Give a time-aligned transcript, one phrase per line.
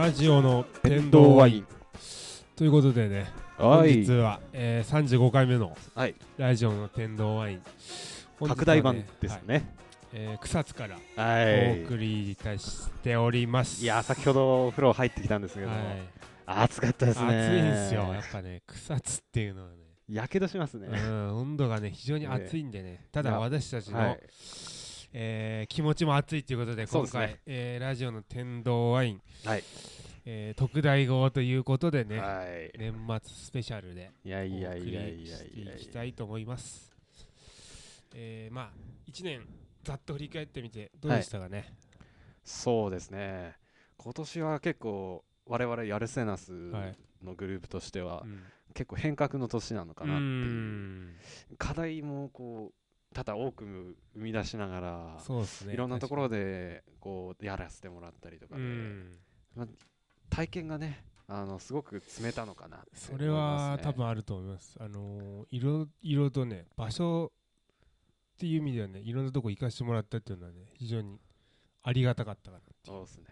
[0.00, 1.66] ラジオの天天童ワイン。
[2.56, 4.02] ということでね、本はい。
[4.02, 6.14] 日は、えー、35回目のはい。
[6.38, 7.62] ラジオの天童ワイン、
[8.38, 9.46] はね拡大版ですはい。
[9.46, 9.74] ね
[10.14, 11.82] えー草津からはい。
[11.82, 13.84] お送りいたしております。
[13.84, 15.78] いや先ほどお風呂入ってきたんですけど、はい、
[16.46, 17.26] 暑かったですね。
[17.26, 19.74] 暑いんですよ、やっぱね、草津っていうのはね、
[20.08, 24.20] やけどしますね、うん、温度がね、非常に暑いんでね、ただいや私たちの、はい
[25.12, 29.64] えー気持ちも熱いということで、今回、ねえーラジオの天童ワイン、はい。
[30.24, 32.72] えー特大号ということでね、はい。
[32.78, 36.92] 年末スペシャルでお送りしてやいきたいと思います。
[38.14, 38.70] えーまあ、
[39.10, 39.40] 1年
[39.84, 41.74] ざっと振り返ってみて、どうでしたかね？
[42.44, 43.56] そうですね。
[43.96, 46.96] 今年は結構我々ヤルセナスはい。
[47.24, 48.42] のグループとしてはうん。
[48.72, 50.26] 結構変革の年なのかなってう。
[50.26, 51.16] いうん。
[51.58, 52.74] 課題もこう
[53.12, 55.74] 多々多く生み出しながらそうですね。
[55.74, 59.18] いろんなところでこうやらせてもらったりとかうで、ん
[60.28, 64.76] 体験がねあのすごく積めたのかなってそれは多分あると思います。
[64.80, 67.32] あのー色色とね場所
[68.34, 71.18] っていう意味ではねいろんなとこ行かせてもらったっていうのはね非常に
[71.82, 72.62] ありがたかったかな。
[72.84, 73.24] そうですね。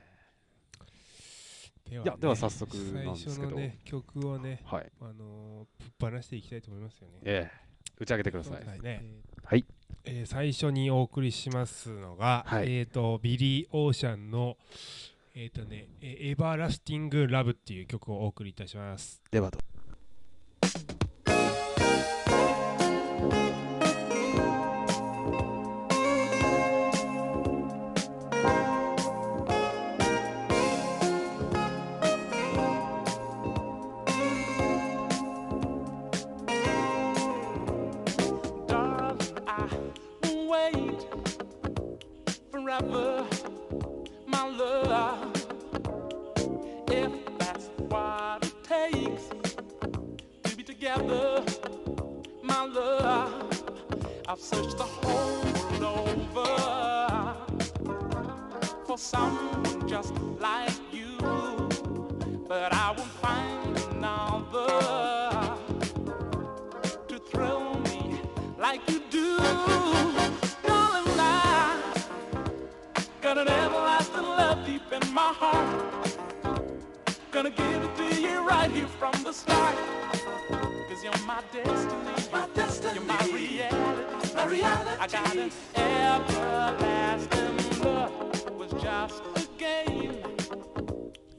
[1.89, 3.37] ではいやでは早速なんですけど。
[3.37, 4.91] 最初のね曲をねはい。
[5.01, 7.21] あのーぶっ放していきたいと思いますよね。
[7.25, 7.69] ええ。
[8.01, 9.03] 打ち上げてくださいね
[9.49, 9.65] はい。
[10.05, 12.71] えー最初にお送りしますのが、はい。
[12.71, 14.59] えっ、とビリー・オーシャンの
[15.35, 19.23] えっ、とね、えー Everlasting Love っていう曲をお送りいたします。
[19.31, 19.51] では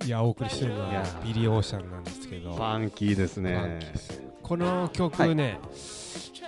[0.09, 2.55] いやお送りしてるのはビリー・オーシャンなんですけど。
[2.55, 4.23] ファンキーですファンねキーです。
[4.41, 5.59] この曲ね、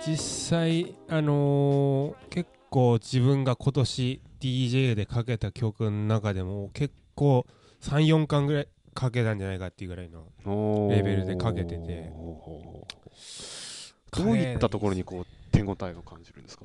[0.04, 7.46] 実際、あのー結構自分が今年 DJ でかけた曲の中でも結構
[7.82, 12.10] 34回ぐらいかけたんじゃないかっていうぐらいのレベルでかけてて。
[14.10, 16.64] どういったところにこう手応えを感じるんですか？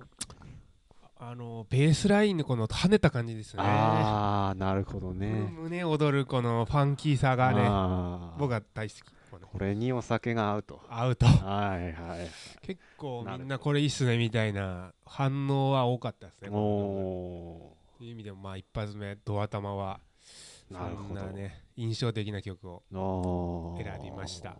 [1.20, 3.64] あのベースラインのこの跳ねた感じですね。
[3.64, 5.52] ああなるほどね。
[5.58, 7.62] 胸躍るこのファンキーさがね
[8.38, 9.02] 僕は大好き。
[9.42, 10.82] これにお酒が合うと。
[10.90, 11.26] 合うと。
[11.26, 12.30] はいはい。
[12.62, 21.20] 結構みんなこれいいっすねみたいな反応は多かったですねおおという意味でもまあ一発目ド頭はーなるほど。
[21.20, 22.84] そんなね印象的な曲を
[23.78, 24.56] 選びました。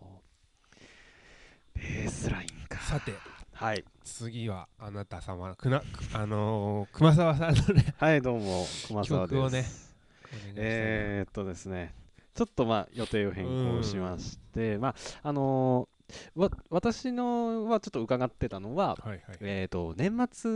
[1.74, 2.80] ベースラインか。
[2.80, 3.12] さて
[3.58, 3.84] はい。
[4.04, 5.82] 次はあなた様くな
[6.12, 9.34] あのー熊沢さんのね はいどうも熊沢です。
[9.34, 9.64] 曲をね
[10.54, 11.92] えー、っとですね
[12.34, 19.20] ちょっとまあ予定を変更しましてまああのーわ私のはちょっと伺ってたのははいはい。
[19.40, 20.50] えー、と年末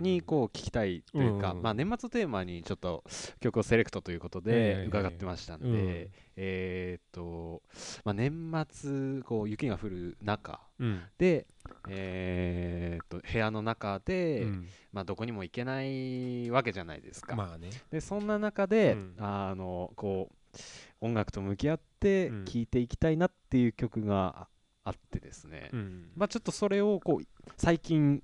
[0.00, 3.02] にこう聞きたいというか、うんうんまあ、年末テーマにちょっと
[3.40, 6.10] 曲をセレクトということで伺ってましたんで、うん。
[6.36, 7.62] えーと
[8.04, 11.02] まあ、年末こう雪が降る中うん。
[11.18, 11.46] で、
[11.88, 14.68] えー、と部屋の中で、うん。
[14.92, 17.36] まあ、どこにも行けないわけじゃないですか。
[17.36, 17.70] まあね。
[17.90, 19.14] でそんな中で、うん。
[19.18, 20.56] あのこう
[21.00, 22.44] 音楽と向き合ってうん。
[22.44, 24.48] 聴いていきたいなっていう曲があ
[24.84, 26.10] あってですね、うん。
[26.14, 27.26] まあ、ちょっとそれをこう
[27.56, 28.22] 最近、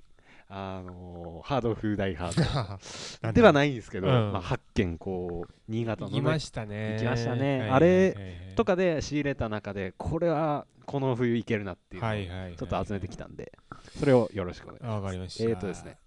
[0.48, 4.32] あのーハード風大ハード ではないんですけど、うん。
[4.32, 6.98] まあ、8件こう新潟の、ね行きま、したね。
[6.98, 7.60] 行きましたね。
[7.60, 7.70] はい。
[7.70, 13.52] あれとかで仕入れた中でこれはこの冬いけるなっていうちょっと集めてきたんで
[14.00, 15.02] それをよろしくお願いしあます。
[15.02, 15.98] わかりましたえーとですね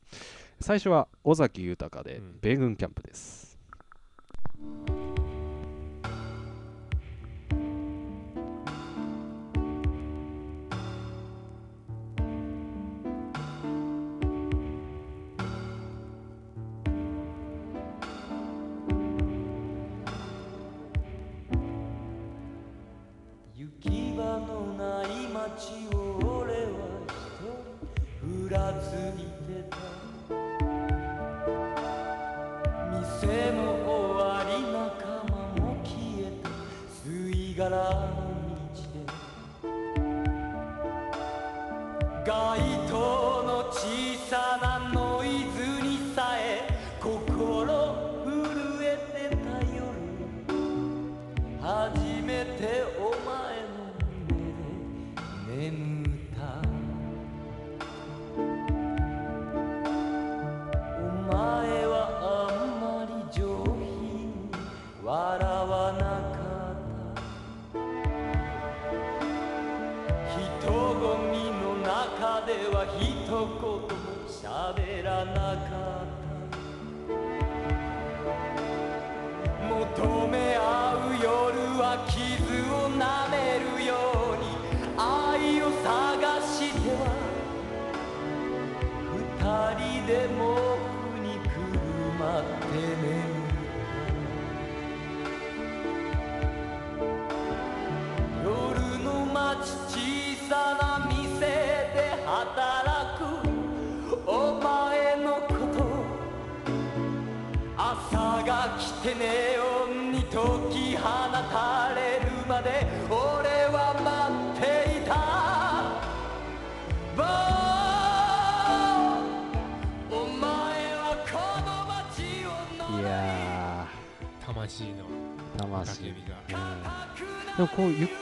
[0.59, 3.57] 最初は尾崎豊でうん米軍キャンプです。
[4.59, 5.02] 「街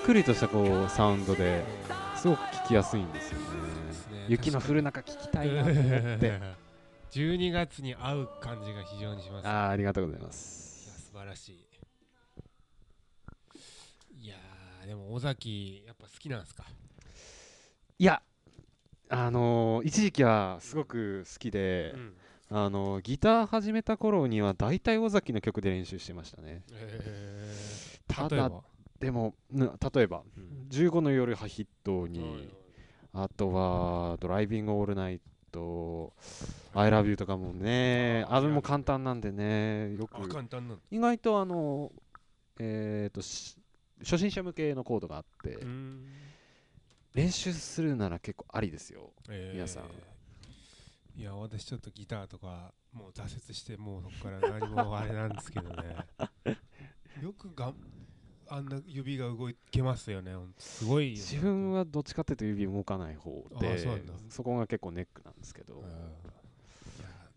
[0.03, 1.63] くりとしたこうサウンドで
[2.15, 3.45] すごく聞きやすいんですよね。
[3.45, 4.25] ね。
[4.27, 5.83] 雪の降る中聞きたいなと思っ
[6.19, 6.42] て。
[7.12, 9.48] 12月に合う感じが非常にします。
[9.48, 11.68] あーありがとうございまいやす素晴らしい。
[14.24, 16.63] いやーでも尾崎やっぱ好きなんですか？
[18.00, 18.21] いや
[19.09, 22.13] あのー一時期はすごく好きで、うん。
[22.54, 26.63] あのーギター始めた頃には大体尾崎の曲で練習してましたね。
[26.71, 27.57] え
[28.07, 28.63] ただー例えば？
[29.01, 32.50] でもぬ例えばうん「15の夜はヒットはいに」
[33.13, 35.19] あとは「ドライビングオールナイ
[35.51, 36.13] ト」
[36.74, 41.92] 「I love you」とかもねあれも簡単なんでねよあく簡単なの意外とあの
[42.59, 43.57] えっ、とし
[44.01, 45.59] 初心者向けのコードがあって、
[47.13, 49.54] 練習するなら結構ありですよえー。
[49.54, 49.83] 皆さん。
[51.19, 56.07] いや私ちょっとギターとかもう挫折してもうそこから何もあれなんですけどね。
[57.21, 57.75] よくがん
[58.53, 60.33] あんな指が動けますよね。
[60.57, 65.81] すごい自分はどっちかっていうと指動かない方あでーそこが結構ネックなんですけど、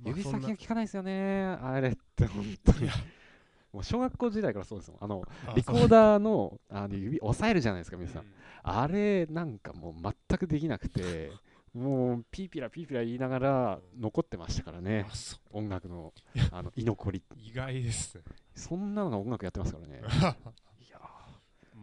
[0.04, 1.44] 指先が効かないですよね。
[1.44, 2.90] あれって本当に。
[3.72, 5.04] もう小学校時代からそうですもん。
[5.04, 8.28] あのあリコーダーのあの指押さえるじゃないですか皆さん、うん。
[8.64, 11.30] あれなんかもう全くできなくて
[11.72, 15.06] もうピーピラピーピラ言いながら残ってましたからね。
[15.52, 16.12] 音楽の
[16.50, 17.22] あの居残り。
[17.36, 18.24] 意外ですね。
[18.56, 20.02] そんなのが音楽やってますからね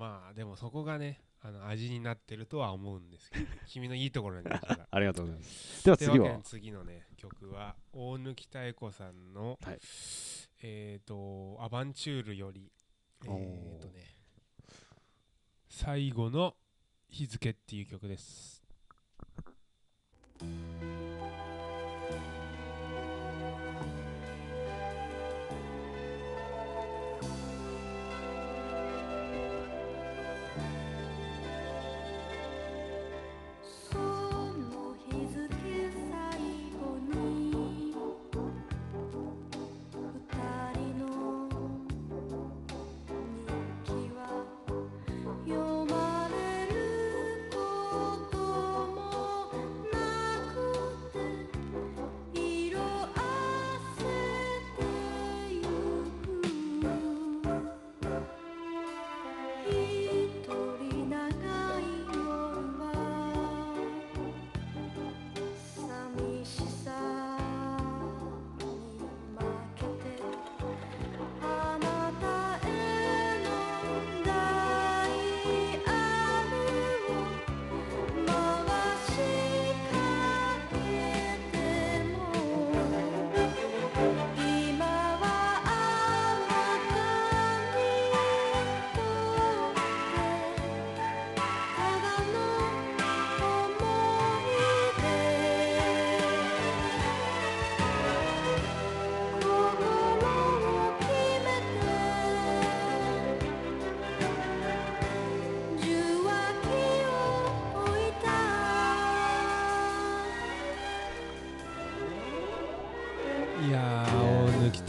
[0.01, 5.86] まあでもそこがねあの味になってるとは思うんですけど 君のいいところなんですがありがとうございます。
[5.86, 6.41] では次は？
[6.41, 9.79] 次のね曲は大貫妙子さんの、はい。
[10.63, 12.72] えっ、と「アバンチュール」より
[13.25, 14.17] えっ、おーとね
[15.70, 16.58] 最後の
[17.08, 18.61] 日付っていう曲です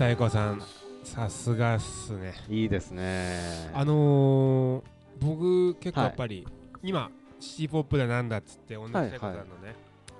[0.03, 0.63] ー大貫妙子さん
[1.05, 2.35] さすがっすね。
[2.49, 3.71] いいですね。
[3.73, 4.83] あのー、
[5.21, 6.47] 僕結構やっぱり、
[6.83, 9.75] 今シティ・ポップだなんだっつって同じはい聖子さんのね、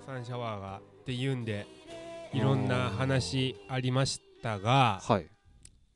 [0.07, 1.67] サンシャワーがっていうんで
[2.33, 5.27] いろんな話ありましたがはい。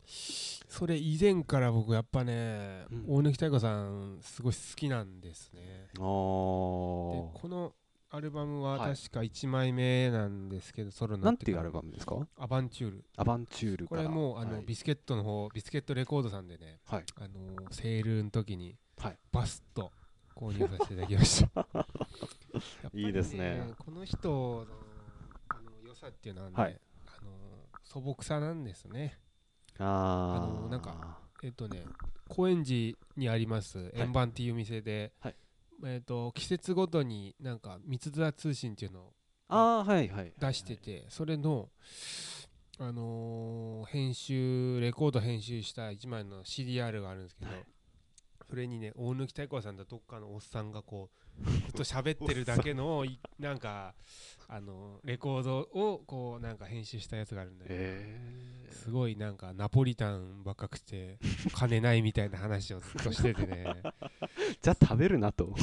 [0.06, 3.04] それ以前から僕やっぱね、うん。
[3.06, 5.60] 大貫妙子さんすごい好きなんですね。
[5.90, 7.72] あでーこの
[8.16, 8.96] アルバムははい。
[8.96, 11.64] 確か1枚目なんですけど、ソロになってから。
[11.64, 12.26] なんていうアルバムですか？
[12.38, 13.04] アバンチュール。
[13.16, 14.02] アバンチュールから。
[14.04, 14.64] これもうあの、はい。
[14.64, 17.04] ビスケットの方ビスケットレコードさんでね、はい。
[17.16, 19.18] あのセールの時にはい。
[19.30, 19.92] バスッと
[20.34, 21.60] 購入させていただきました。
[21.60, 23.74] やっぱりいいですね。
[23.78, 24.66] この人の
[25.50, 26.80] あの良さっていうのはね、はい。
[27.06, 27.30] あの
[27.84, 29.18] 素朴さなんですね。
[29.78, 31.84] ああのなんかえっとね
[32.28, 35.34] 高円寺にあります円盤っていう店で、はい
[35.84, 39.12] えっと季節ごとになんか三つ座通信っていうのを
[39.48, 41.68] はいはい出してて、それの、
[42.78, 47.64] あのー編集レコード編集した1枚の CDR があるんですけど、はい
[48.48, 51.10] それにね大貫妙子さんとどっかのおっさんがこ
[51.44, 53.94] うずっと喋ってるだけのいなんか
[54.48, 58.46] あのレコードをこうなんか編集したやつがあるんだけど、え。
[58.70, 61.18] すごいなんかナポリタンばっかくて
[61.52, 63.64] 金ないみたいな話をずっとしててね。
[63.66, 63.92] ー、
[64.62, 65.52] じゃあ食べるなと。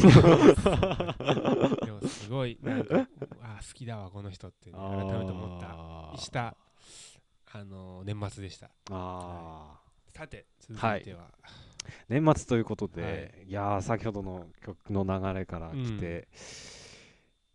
[1.86, 3.08] でもすごいなんか
[3.42, 6.22] あ好きだわこの人って、ね、改めて思った。
[6.22, 6.58] した
[7.54, 8.70] あの年末でした。
[8.90, 9.80] あ
[10.14, 11.73] さて続いては、ー
[12.10, 16.28] 年末ということで、い、やー先ほどの曲の流れから来て、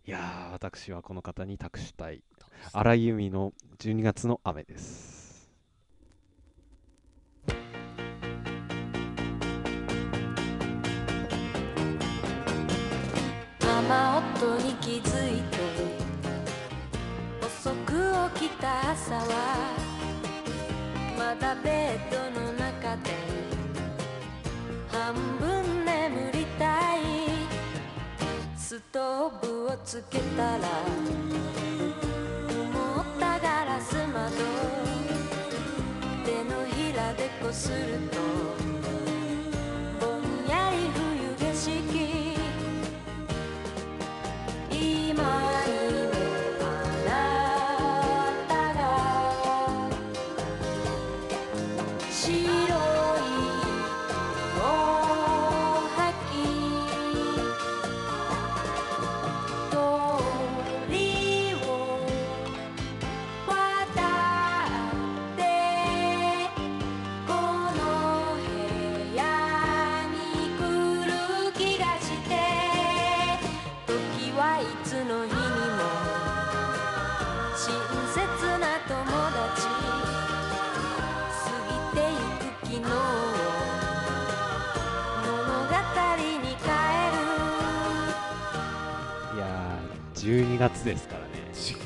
[0.06, 2.22] いやー私はこの方に託したい
[2.72, 5.50] 荒井由実の12月の雨です。
[13.60, 13.94] 雨
[14.44, 15.58] 音に気づいて
[17.40, 17.92] 遅く
[18.34, 19.74] 起きた朝は
[21.16, 23.27] まだベッドの中で
[25.08, 27.00] 半分眠りたい
[28.54, 30.68] ストーブをつけたら
[32.46, 34.30] 曇ったガラス窓
[36.26, 37.76] 手のひらでこする
[38.10, 38.18] と
[39.98, 41.72] ぼんやり冬景色
[44.70, 45.24] 今
[90.58, 91.28] 12月ですからね。
[91.52, 91.78] 12月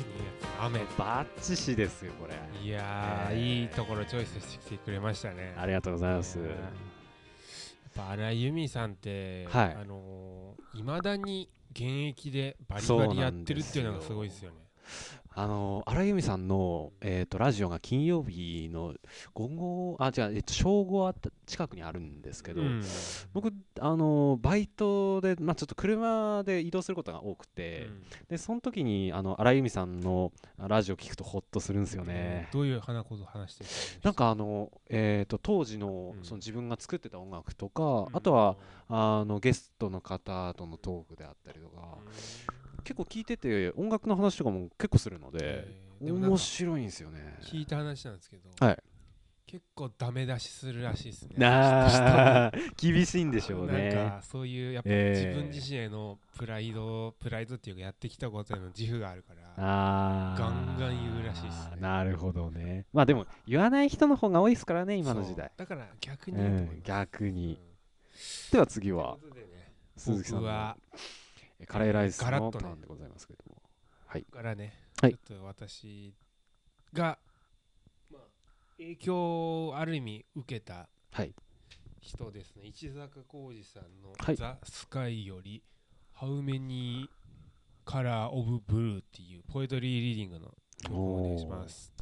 [0.61, 0.79] 雨。
[0.97, 2.33] バッチシですよこれ。
[2.59, 5.53] いやー、えーいいところチョイスしてきてくれましたね。
[5.59, 9.77] ありがとうございます、えーやっぱ荒井由実さんって、はい。
[9.79, 14.57] あのー、未だに現役でバリバリやってるっていうのがすごいですよね
[15.35, 18.93] あの荒井由実さんの、えー、とラジオが金曜日の
[19.33, 22.83] 午後あ違う、えっと正午あた近くにあるんですけど、うん。
[23.33, 27.89] 僕あのバイトで、まあ、ちょっと車で移動することが多くて、
[28.29, 32.49] でその時にあの荒井由実さんのラジオ聞くとホッとするんですよね。
[32.51, 33.69] どういう花こと話してる
[34.03, 36.23] なんかあの、えー、と当時の,、うん。
[36.23, 41.97] その自分が作ってた音楽とか、あとはあのゲストの方とのトークであったりとか、
[42.83, 45.67] 結構聞いてて音楽の話とかも結構するので、
[46.01, 47.37] 面白いんですよね。
[47.41, 48.77] 聞いた話なんですけど、はい
[49.45, 53.91] 結構ダメ出しするらしいですねなあ厳しいんでしょうなんね。
[53.93, 62.85] かそういうやっぱえ自ー分自身へのプライド、プライドっていうかやってきたことへの自負があるからあーガンガン言うらしいっすねなるほどね。
[62.93, 65.51] まあでも言わない人の方が多いですからね今の時代。
[65.55, 68.17] だから逆にうん、逆にう
[68.49, 68.51] ん。
[68.53, 70.97] では次はね鈴木さんの僕はえ
[71.65, 72.63] カレーライスのガラッとね。
[72.65, 73.61] ターンでございますけれども。
[74.05, 74.23] はい。
[74.23, 75.13] からね、はい。
[75.13, 76.13] ちょっと私
[76.93, 77.17] が、
[78.11, 78.21] まあ、
[78.77, 81.33] 影響をある意味受けたはい。
[82.01, 82.63] 人ですね。
[82.67, 85.63] 市坂浩二さんのはい「ザ・スカイより
[86.17, 87.07] 「How Many
[87.85, 90.53] Color of Blue」っていうポエトリーリーディングの
[90.91, 91.92] お願いします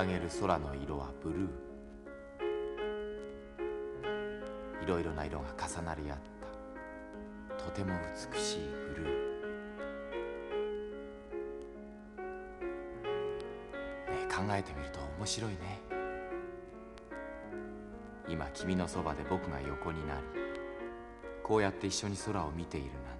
[0.00, 1.48] 上げる空の色はブルー。
[4.84, 6.18] いろいろな色が重なり合っ
[7.56, 7.64] た。
[7.64, 7.94] とても
[8.32, 8.60] 美しい
[8.94, 9.28] ブルー。
[14.28, 15.80] 考えてみると面白いね。
[18.28, 20.20] 今君のそばで僕が横になり
[21.42, 23.17] こうやって一緒に空を見ているなんて。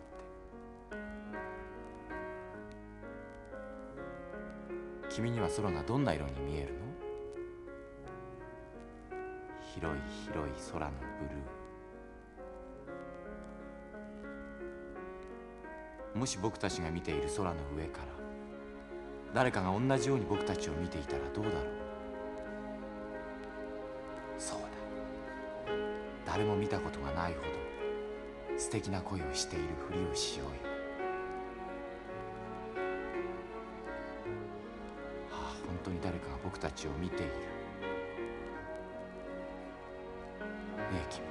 [5.18, 6.78] 君には空がどんな色に見えるの？
[9.75, 16.18] 広い広い空のブルー。
[16.20, 18.06] もし僕たちが見ている空の上から
[19.34, 21.62] 誰かが同じように僕たちを見ていたらどうだろう？
[24.38, 24.68] そうだ。
[26.26, 27.48] 誰も見たことがないほど
[28.56, 30.67] 素敵な恋をしているふりをしようよ。
[36.49, 37.25] 僕たちを見ている。
[37.26, 37.31] ね
[40.95, 41.23] え君。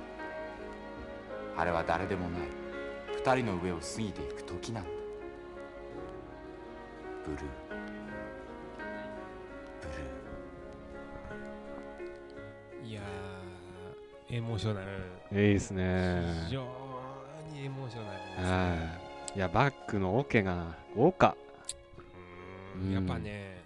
[1.57, 2.41] あれは誰でもない。
[3.15, 4.89] 二人の上を過ぎていく時なんだ。
[7.25, 7.39] ブルー。
[7.41, 7.45] ブ
[9.87, 12.87] ルー。
[12.87, 14.81] いやーエモーショナ
[15.31, 15.47] ル。
[15.47, 16.21] いいですね。
[16.45, 16.61] 非常
[17.51, 18.45] にエモーショナルですね。
[18.51, 18.75] は
[19.33, 19.37] い。
[19.37, 21.35] いやバックのオケが豪華。
[22.75, 23.56] うんうんやっぱね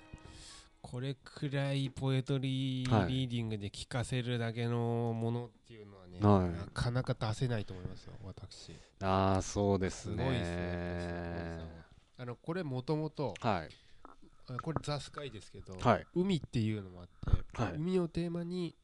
[1.41, 6.51] これくらいポエトリーはいリーディングで聴かせるだけのものっていうのはね、はい。
[6.51, 8.75] なかなか出せないと思いますよ私。
[9.01, 10.17] ああそうですね。
[10.17, 11.59] すごいですね
[12.19, 16.05] あのこれもともとこれザ・スカイですけど、はい。
[16.13, 17.73] 海っていうのもあって、はい。
[17.77, 18.75] 海をテーマに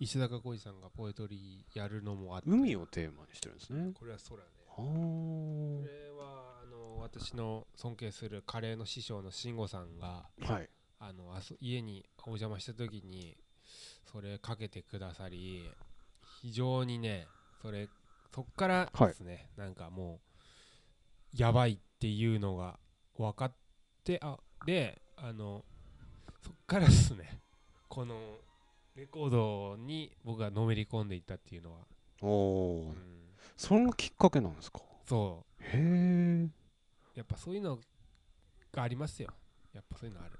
[0.00, 2.50] 石坂浩二さんがポエトリーやるのもあって。
[2.50, 3.92] 海をテーマにしてるんですね。
[3.94, 10.68] これは空ねはこれはあの私の尊敬するカレーの師匠の慎吾さんがあはい
[11.08, 13.36] あのあそ家にお邪魔した時に
[14.10, 15.70] それかけてくださり
[16.42, 17.26] 非常にね
[17.60, 17.88] それ
[18.34, 20.20] そっからですね、なんかも
[21.34, 22.78] うやばいっていうのが
[23.16, 23.52] 分かっ
[24.02, 25.64] てあであの
[26.42, 27.40] そっからですね
[27.88, 28.16] この
[28.96, 31.78] レコードに僕がのめり込んでいったっていうのは、
[32.22, 32.88] おおー。
[32.88, 32.96] うん。
[33.56, 34.80] それがきっかけなんですか？
[35.06, 36.52] そへえう
[37.14, 37.78] やっぱそういうの
[38.72, 39.30] がありますよ。
[39.72, 40.32] やっぱそういうのある、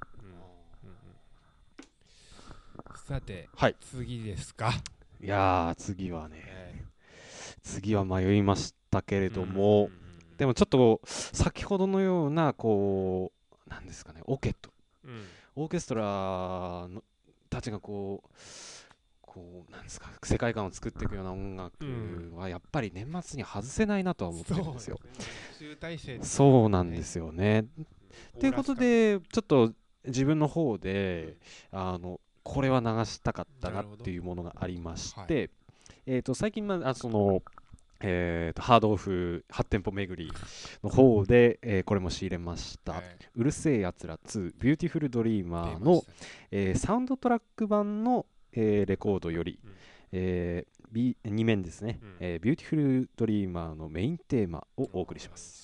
[3.07, 3.77] さてはい。
[3.81, 4.73] 次ですか、
[5.21, 6.85] いやー次はねえ
[7.63, 10.37] 次は迷いましたけれーども、うん。
[10.39, 13.31] でもちょっと先ほどのようなこ
[13.67, 14.71] うなんですかねオケと
[15.05, 15.27] うん。
[15.57, 16.03] オーケストラ
[16.89, 17.03] の
[17.51, 18.29] たちがこう
[19.21, 24.99] こうなんですか世界観を作っていくような音楽はやっぱり年末に外せないなとは思ってるんですよ。
[26.23, 27.67] そうなんですよね。
[28.41, 29.75] ということでちょっと
[30.07, 31.37] 自分の方で
[31.71, 35.51] あのこれは流したかったなっていうものがありまして、
[36.07, 37.43] えー、と最近、まあ、その、
[38.01, 40.31] えー、とハードオフ8店舗巡り
[40.83, 43.03] の方で、えーこれも仕入れました、はい。
[43.35, 46.03] うる星やつら2ビューティフルドリーマーの
[46.51, 49.73] えーサウンドトラック版の、えーレコードより、うん。
[50.13, 52.17] えー B 2面ですね、うん。
[52.21, 55.64] えービューティフルドリーマーのメインテーマをお送りします。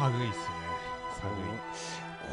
[0.00, 0.44] 寒いっすね。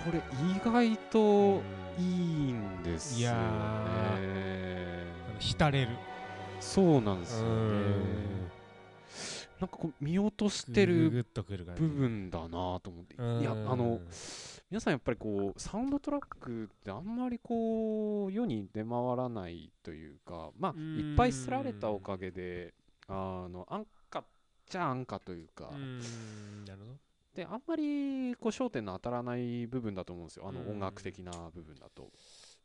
[0.06, 1.62] これ意外寒と
[2.00, 3.22] いいいんですよね。
[3.22, 5.90] いやあの浸れる。
[6.62, 7.50] そうなんですよね。
[7.50, 8.52] うん。
[9.60, 13.16] なんかこう見落としてる部分だなと思って。
[13.16, 14.00] いやあの
[14.72, 21.00] 皆さんやっぱりこうサウンドトラックってあんまりこう世に出回らないというかまあうん。
[21.00, 22.74] いっぱいすられたおかげで
[23.10, 24.26] あの安価っ
[24.70, 26.00] ちゃ安価というか、うん。
[26.66, 27.07] なるほど
[27.38, 30.48] であんまりこう焦点の当たらない部分だと思うんですよ。
[30.48, 30.70] あのうん。
[30.72, 32.10] 音楽的な部分だと。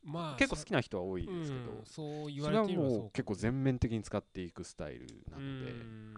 [0.03, 6.13] まあ結構好きな人は多いですけど、うんそう言それはわれてみればそうもう結構全面的に使っていくスタイルなので,、うん。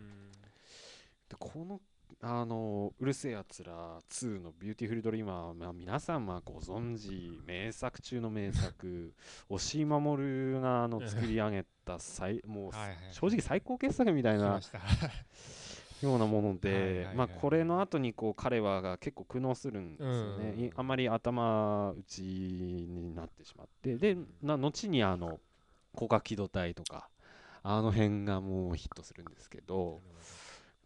[1.29, 1.81] でこの
[2.21, 9.13] あの「うる星やつら2」の「ビューティフルドリーマー」まあ、皆さんまあご存知名作中の名作
[9.49, 14.61] 押井守があの作り上げた最もうはいはい正直最高傑作みたいな
[16.01, 20.65] ようなものではいまあこれの後にこう彼はが結構苦悩するんですよね、うん。
[20.65, 23.95] いあまり頭打ちになってしまって。
[23.95, 25.39] でな後にあの
[25.93, 27.09] 広角機動隊とか
[27.63, 30.01] あの辺がもうヒットするんですけど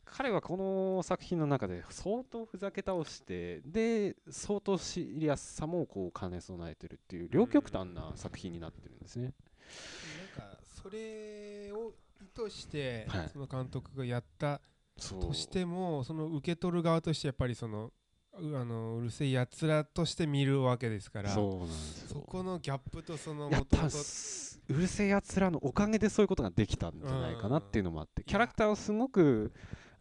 [0.05, 9.33] 彼はこの作品の中で相当ふざけ倒してで相当シリアスさもこう兼ね備えてるっていう両極端な作品になってるんですね。
[10.37, 13.29] なんかそれを意図してはい。
[13.29, 14.61] その監督がやった
[14.99, 17.91] としてもその受け取る側としてやっぱりその
[18.39, 22.07] うあのうるせえやつらとして見るわけですからそうなんですよ。
[22.13, 23.49] そこのギャップとその
[24.69, 29.51] うるせえやつらのおかげでそういうことができたんじゃないかなっていうのもあってキャラクターをすごく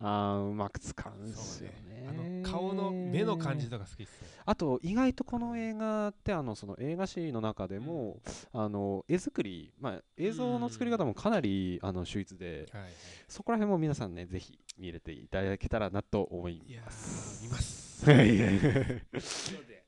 [0.00, 2.06] あーうまく使うんですよね。
[2.08, 8.20] あの顔の目の感じとか好きですねあと意外とこの映画ってあのその映画史の中でも、
[8.52, 12.90] あの絵作り、まあ、映像の作り方もかなりあの秀逸で、はいはい
[13.28, 17.44] そこら辺も皆さんねぜひ見入れていただけたらなと思います。
[17.44, 18.38] ー見ますはい。
[18.38, 19.02] で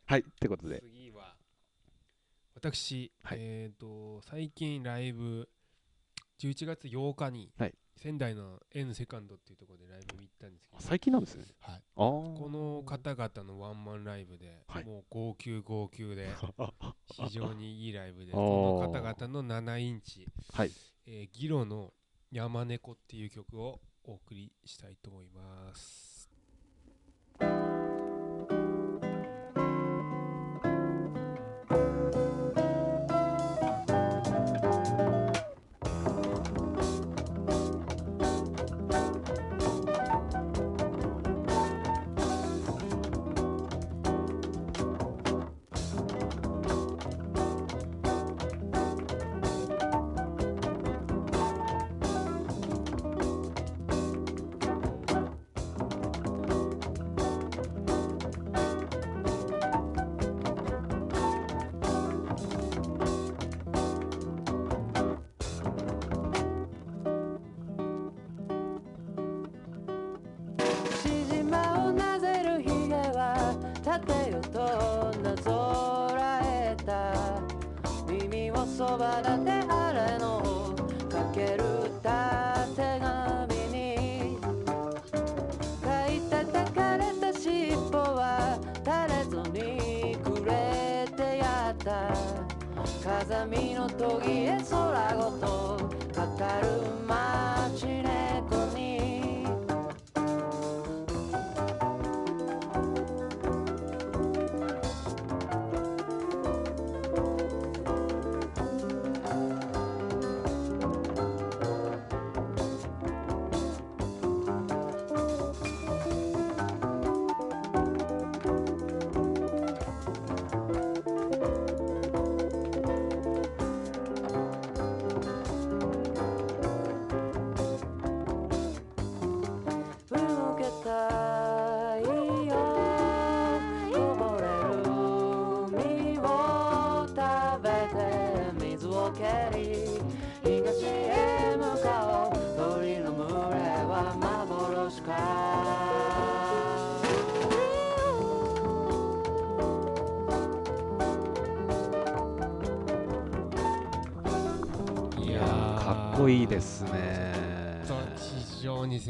[0.04, 0.80] はいってことで。
[0.80, 1.34] 次は
[2.54, 3.38] 私、はい。
[3.40, 5.48] えっ、と最近ライブ
[6.40, 7.74] 11月8日にはい。
[7.96, 11.44] 仙台の N セカンドっていうところでライブ見に行ったんですけど、最近なんですね。
[11.60, 14.84] はい、あこの方々のワンマンライブで、はい。
[14.84, 16.30] もう号泣号泣で
[17.12, 20.70] 非常にいいライブでこの方々の7インチ、はい。
[21.04, 21.92] えーギロの
[22.32, 26.30] 「山猫」っていう曲をお送りしたいと思います。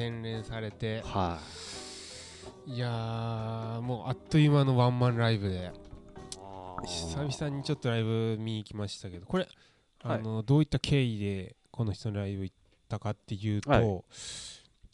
[0.00, 1.38] 洗練されては
[2.66, 2.78] い。
[2.78, 5.72] やーもうあっという間のワンマンライブで
[6.84, 6.86] い。
[6.86, 9.46] 久々にちょっとライブ見に行きましたけどこれ
[10.02, 10.18] はい。
[10.18, 12.56] あの、どういった経緯でこの人のライブ行っ
[12.88, 14.02] たかっていうと、はい。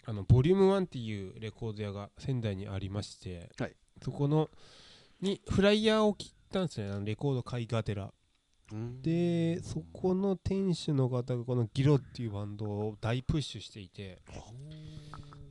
[0.09, 3.77] あのボリューム1っていうレコード屋が仙台にありまして、はい。
[4.03, 4.51] そこの
[5.21, 6.91] にフライヤーを切ったんですね。
[6.91, 8.05] あのレコード買いがてら。
[8.05, 8.11] うん
[9.03, 14.19] でそこの店主の方がこのギロっていうバンドを大プッシュしていて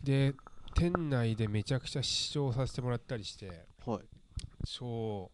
[0.03, 0.33] で
[0.75, 3.99] 店内でめちゃくちゃ視聴させてもらったりしてはい。
[4.67, 5.31] 超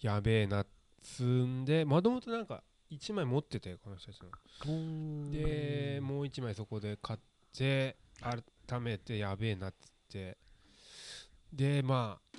[0.00, 0.66] やべえなっ
[1.02, 4.20] つんでもともとなんか1枚持っててこの人たち
[4.66, 5.30] の。
[5.32, 7.18] でもう1枚そこで買っ
[7.56, 10.38] て改めてやべえなっつって。
[11.52, 12.38] でまあ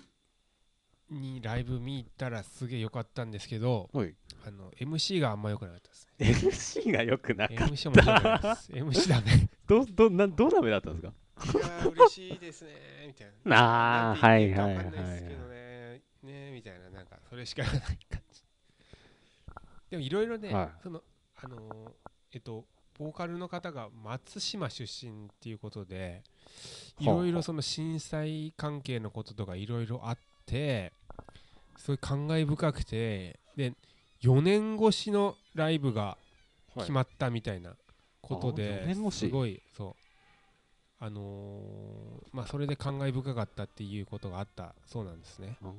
[1.11, 4.15] にライブ見たらすげえ良かったんですけどはい。
[4.45, 6.49] あの MC があんま良くなかったですね。
[6.49, 7.65] MC が良くなかった。
[7.65, 8.71] MC 面白くないです。
[8.71, 9.49] MC ダメ。
[9.67, 11.59] どどなどうダメだったんですか？
[11.59, 12.71] いやー嬉しいですね
[13.07, 14.11] みたいな。
[14.11, 16.01] あーなんて言っていはいはいですけどね。
[16.23, 17.19] ねみたいななんか。
[17.29, 18.43] それしかない感じ
[19.89, 20.69] でもいろいろね、はい。
[20.83, 21.03] その
[21.35, 21.91] あのー
[22.31, 22.65] えっと
[22.97, 26.21] ボーカルの方が松島出身っていうことで
[26.99, 30.91] いろいろその震災関係のこととかいろいろあって
[31.79, 33.73] すごい感慨深くてで
[34.21, 36.17] 4年越しのライブが
[36.77, 37.71] 決まったみたいな
[38.21, 39.19] ことで、あ4年越し？
[39.25, 39.95] すごいそう。
[41.01, 45.57] あのーまあそれで感慨深かったっていうことがあったそうなんですね。
[45.63, 45.73] うん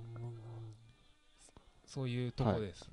[1.87, 2.89] そういうとこです、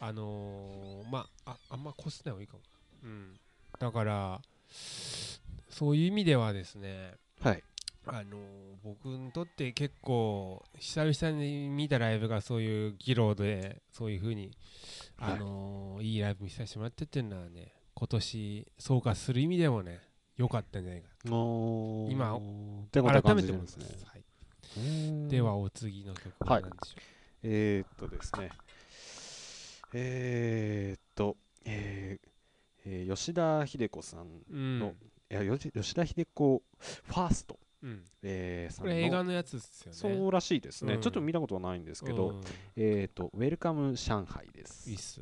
[0.00, 2.60] あのーまあああんまこすない方がいいかも。
[3.02, 3.36] うん。
[3.78, 4.40] だから
[5.68, 7.62] そういう意味ではですねはい
[8.06, 14.52] あのー僕にとって結構久々に見たライブがそういう議論でそういう風に
[15.18, 16.16] あのーい。
[16.16, 20.00] いライブ見させてもらってっていうのはね今年総括する意味でもね
[20.36, 22.12] 良かったんじゃないかおー。
[22.12, 22.38] 今
[22.92, 24.24] 改めて思います、はい、
[24.76, 25.28] うん。
[25.28, 26.62] ではお次の曲ははい。
[26.62, 26.96] 何でしょ
[27.42, 28.50] えー、っとですね。
[29.94, 32.28] えー、っと、えー
[32.84, 34.78] えー吉田秀子さんう、うん。
[34.78, 34.94] の
[35.30, 39.96] いや吉田秀子ファースト、うん、えーこれ映画ののやつですよね。
[39.96, 41.00] そうらしいですね、うん。
[41.00, 42.40] ちょっと見たことはないんですけど、うん。
[42.76, 44.90] えー、っとウェルカム上海です。
[44.90, 45.20] いいっす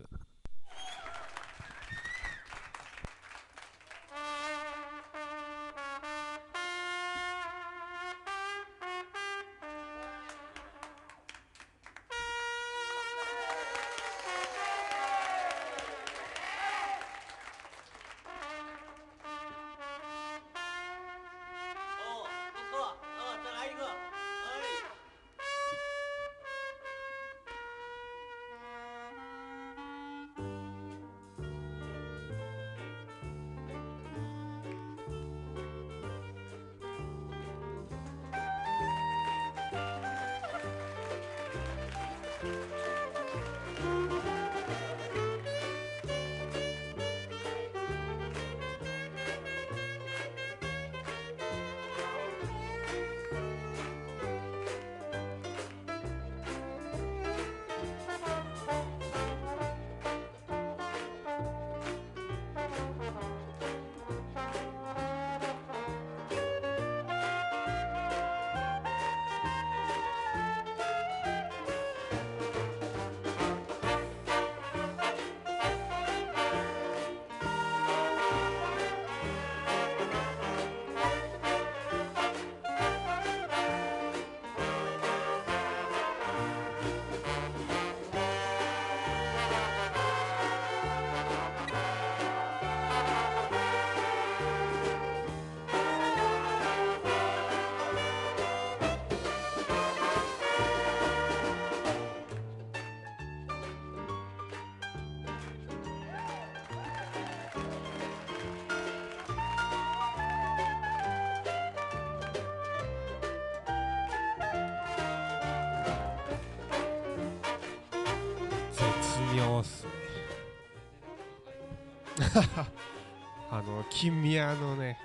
[123.51, 124.99] あの金宮のね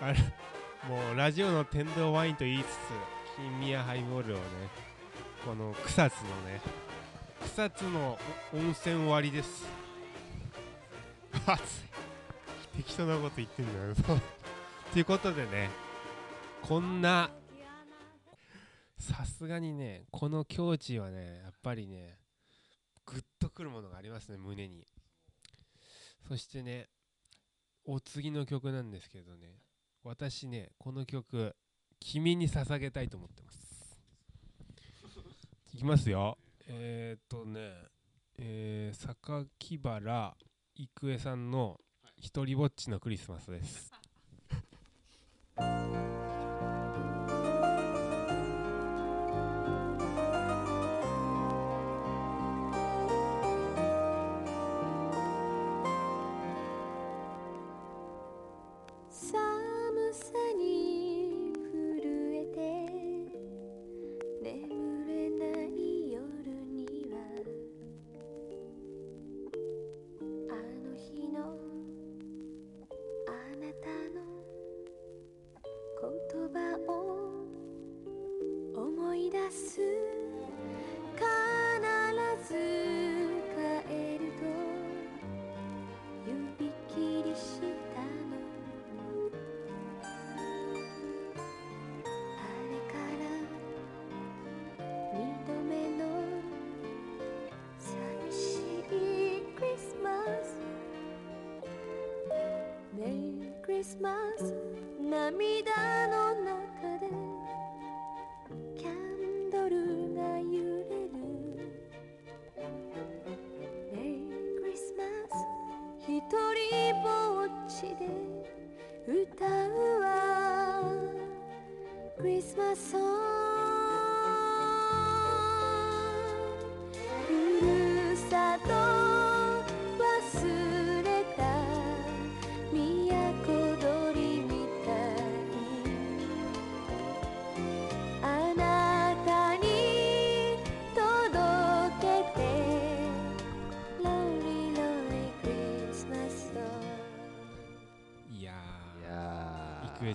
[0.00, 0.18] あれ
[0.88, 2.68] もうラジオの天童ワインと言いつつ
[3.36, 4.42] 金宮ハイボールをね
[5.44, 6.60] この草津のね
[7.44, 8.18] 草津の
[8.52, 9.66] お温泉割りです。
[11.46, 11.94] 熱い。
[12.76, 13.94] 適当なこと言ってんだよ。
[14.92, 15.70] ということでね
[16.62, 17.30] こんな
[18.98, 22.18] さすがにねこの境地はねやっぱりね
[23.04, 24.86] グッとくるものがありますね胸に
[26.26, 26.88] そしてね
[27.84, 29.58] お次の曲なんですけどね
[30.02, 31.54] 私ねこの曲
[32.00, 33.98] 君に捧げたいと思ってます。
[35.72, 36.38] いきますよ。
[36.66, 37.94] えー、っとね
[38.36, 40.36] えー、榊原
[40.74, 41.80] 郁恵さんの
[42.18, 43.92] 「一人ぼっちのクリスマス」です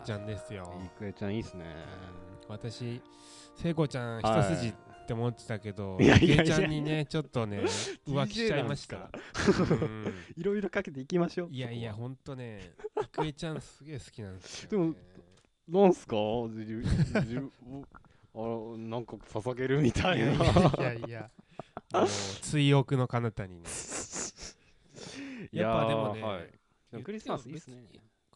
[0.10, 0.74] ちゃんですよ。
[0.84, 1.66] いくえちゃんいいっすね。
[1.66, 3.00] うん私、
[3.56, 4.74] 聖子ちゃんはい一筋っ
[5.06, 7.60] て思ってたけど、いやいやいやいくえちゃんにね、ちょっとね、
[8.10, 9.12] 浮気しちゃいました。
[9.72, 11.50] うんいろいろかけていきましょう。
[11.52, 14.94] いやいや、ほんとね、いくえちゃんすげえ好きなんですよ、ね。
[15.68, 16.16] でもはなんすか？
[16.56, 20.34] じじ あらなんか捧げるみたいな。
[20.34, 20.40] い
[20.82, 21.30] やいや
[22.42, 23.64] 追憶の彼方にね。
[25.54, 26.50] やっぱでもねいやーはい
[26.92, 27.84] でもクリスマスいいっすね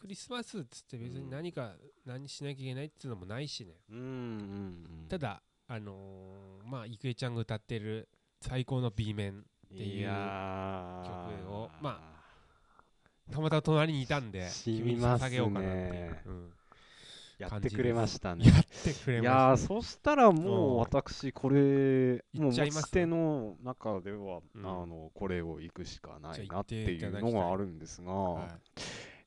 [0.04, 1.72] クリスマスっつって別に何か
[2.06, 3.72] 何しなきゃいけないっていうのもないしね。
[3.90, 4.06] うんうんう
[5.06, 5.08] ん。
[5.08, 8.10] ただ、あのーまあ、郁恵ちゃんが歌ってる
[8.42, 10.14] 最高の B 面、っていう曲
[11.54, 12.02] をま
[13.32, 16.24] たまたま隣にいたんで、染君に捧げようかなっていうね。
[16.26, 16.54] うん
[17.40, 18.46] やってくれましたね。
[18.46, 19.68] やってくれいまやーした。
[19.68, 28.48] そしたらもううん私これ言もう持ち手の中では、うんあのこれを行くしかないなっていうのがあるんですが、は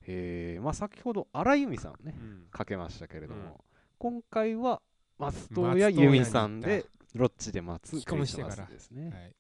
[0.07, 2.47] えーまあ、先ほど荒井由実さんねいうん。
[2.51, 3.53] かけましたけれども、うん
[3.99, 4.83] 今回は
[5.19, 9.09] 松任谷谷由実さんにでロッチで待つクリスマスですね。
[9.11, 9.35] はい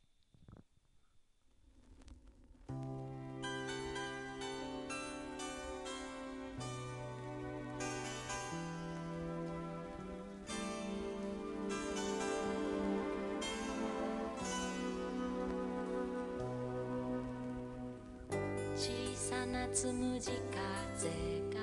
[19.72, 21.08] つむじ風
[21.54, 21.60] が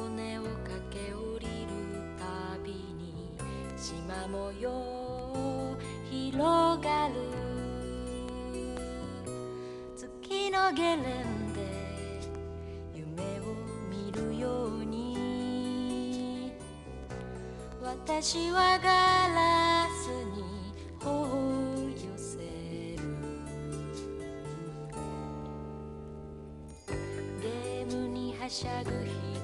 [0.00, 0.52] 尾根を駆
[0.90, 1.70] け下りる
[2.18, 2.22] た
[2.62, 3.36] びに
[3.76, 5.76] 縞模様
[6.10, 6.38] 広
[6.82, 7.14] がる
[9.96, 11.60] 月のゲレンデ
[12.94, 13.42] 夢を
[13.90, 16.52] 見るように。
[17.82, 18.88] 私はガ
[19.34, 20.42] ラスに
[21.00, 21.41] 頬
[28.52, 29.41] しゃぐ人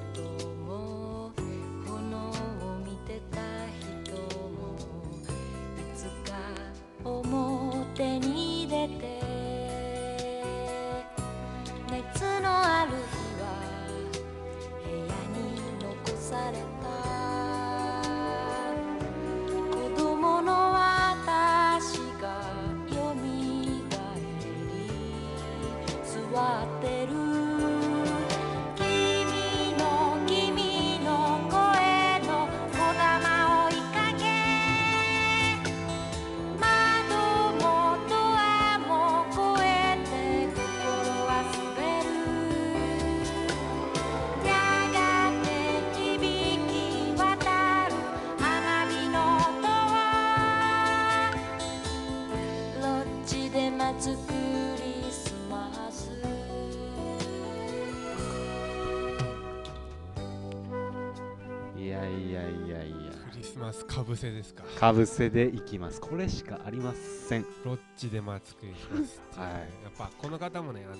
[64.18, 64.62] せですか。
[64.78, 70.96] かぶせでいきますこれしかありませんロッチで待つクリスマスっていうねはいやっぱこの方もね、あの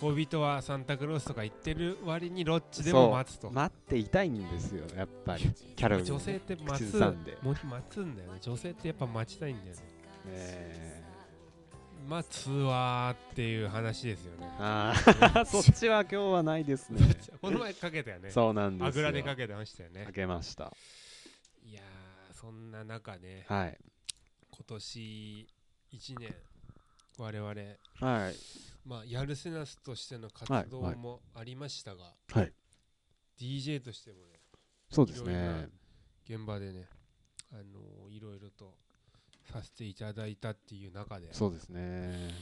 [0.00, 3.50] 恋人はサンタクロースとか言ってる割にロッチでも待つと。
[3.50, 5.44] 待っていたいんですよやっぱり
[5.76, 8.38] キャラ女性って待口つんでもう待つんだよね。
[8.40, 9.82] 女性ってやっぱ待ちたいんだよね。
[10.26, 11.02] え
[12.08, 14.46] 待つわーっていう話ですよね。
[14.46, 17.00] ー、あー そっちは今日はないですね
[17.40, 18.30] この前かけたよね。
[18.30, 20.12] そうなんですよあぐらでかけてましたよねか。
[20.12, 20.72] けました
[22.42, 23.78] そんな中ね、はい。
[24.50, 25.48] 今年
[25.92, 26.34] 1年、
[27.16, 27.48] 我々、
[28.00, 28.34] はい。
[28.84, 30.94] まあ、やるせなすとしての活動はい。
[30.94, 32.52] はいもありましたが、はい。
[33.38, 34.40] DJ としてもね、
[34.90, 35.68] そうですね。
[36.28, 36.88] 現場でね、
[37.52, 38.74] あのーいろいろと
[39.52, 42.34] させていただいたっていう中で、そうですね。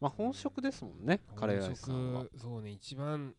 [0.00, 2.26] まあ本職ですもんねカレーライスさんは。
[2.40, 3.34] そうね、一番、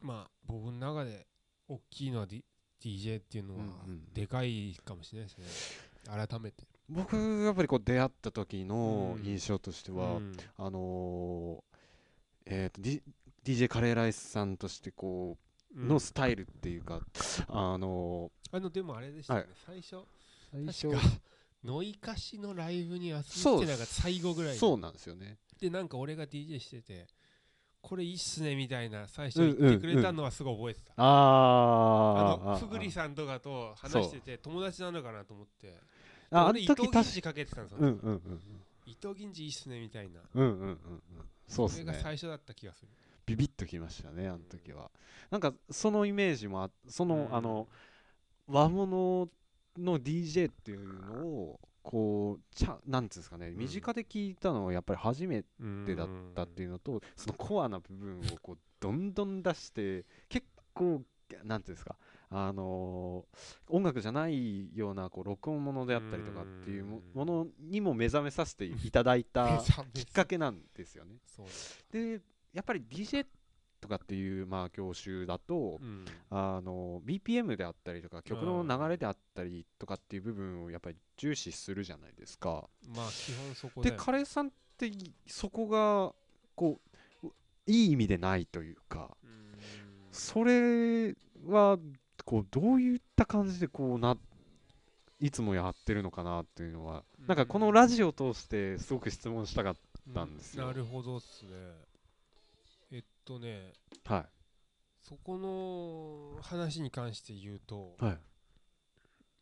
[0.00, 1.28] まあ、僕の中で
[1.68, 2.44] 大きいのは、D、
[2.82, 6.26] DJ っていうのはうんうんでかいかもしれないですね。
[6.28, 6.64] 改めて。
[6.88, 9.24] 僕やっぱりこう出会った時のうん。
[9.24, 10.36] 印象としては、うん。
[10.56, 11.76] あのー
[12.46, 13.02] えーと、D、
[13.44, 15.36] DJ カレーライスさんとしてこ
[15.74, 15.88] う、うん。
[15.88, 17.00] のスタイルっていうか
[17.48, 19.98] あのあのでもあれでしたよね、最初
[20.50, 20.90] 最初。
[20.90, 21.20] 確か
[21.62, 25.38] ノイカシのライブに遊びに来てなんか最後ぐらいにそうなんですよね。
[25.60, 27.06] でなんか俺が DJ してて
[27.82, 32.44] これいいっすねみたいな最初言ってくれたのはすごい覚えてた、ああー。
[32.50, 35.78] のふぐりさんとかと話してて友達なのかなと思って。
[36.30, 38.20] ああの俺伊藤時確銀次かけてたんですよ、うんうんうん
[38.86, 40.20] 伊藤銀次いいっすねみたいな。
[40.34, 40.78] うんうんうんうん。
[41.46, 42.88] そうっそれがすね最初だった気がする。
[43.24, 44.90] ビビッときましたねあの時は。
[45.30, 47.34] なんかそのイメージもあその、うん。
[47.34, 47.68] あの
[48.48, 49.28] 和物
[49.78, 51.60] の DJ っていうのを
[51.90, 53.56] こうちゃなんていうんですかねん。
[53.56, 61.02] 身近で聞いたのはやっぱり初めうんてだったっていうのとそのコアな部分をこうどんどん出して結構
[61.42, 61.96] なんていうんですか
[62.30, 69.58] あのー音楽じゃないようなこう録音ものであったりとかっていうものにも目覚めさせていただいた
[69.92, 71.16] きっかけなんですよね。
[71.90, 72.20] で
[72.52, 73.26] やっぱり DJ
[73.80, 76.04] とかっていうまあ業種だと、うん。
[76.30, 82.68] あの BPM であったりとか曲の流れであったりとかっていう部分をやっぱり重視するじゃないですか。
[82.94, 86.14] まあ基本そこだでよカレーさんっていそこが
[86.54, 86.80] こ
[87.22, 87.30] うう
[87.66, 89.54] いい意味でないというかうん。
[90.12, 91.14] それ
[91.46, 91.78] は
[92.24, 94.16] こうどういった感じでこうな
[95.20, 99.76] いつもやってるのかなっていうのはなんかこのラジオを通してすごく質問したかっ
[100.14, 100.66] たんですよ。
[100.66, 101.50] なるほどっすね
[103.24, 103.72] とね
[104.04, 104.26] は
[105.00, 108.18] そこの話に関して言うといはい。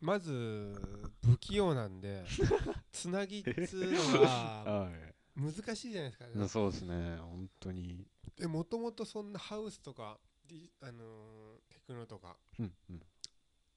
[0.01, 0.73] まず
[1.25, 2.23] 不器用なんで
[2.91, 4.29] つなぎっつうのが
[4.87, 4.91] は
[5.35, 7.17] 難しいじゃないですか、いそうですね。
[7.17, 8.07] 本当に。
[8.35, 10.19] でもともとそんなハウスとか、
[10.81, 13.01] あのーテクノとかうんうん。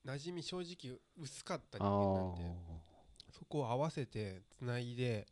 [0.05, 2.80] 馴染み正直薄かったあ人間なんでー。
[3.32, 5.26] そこを合わせてつないで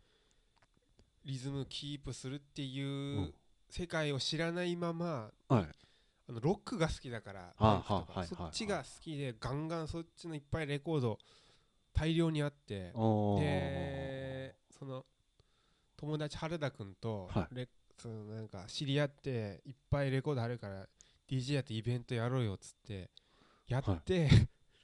[1.24, 3.34] リズムキープするっていううん
[3.70, 5.68] 世界を知らないままはい。
[6.28, 7.52] あのロックが好きだから
[8.24, 11.18] そっちが好きでガンガンそっちのいっぱいレコード
[11.92, 12.92] 大量にあって
[13.40, 15.04] でその
[15.96, 17.68] 友達原田君とはレ
[18.00, 20.86] そのなんか知り合っていっぱいレコードあるから
[21.28, 23.10] DJ やってイベントやろうよっつって
[23.68, 24.28] やって、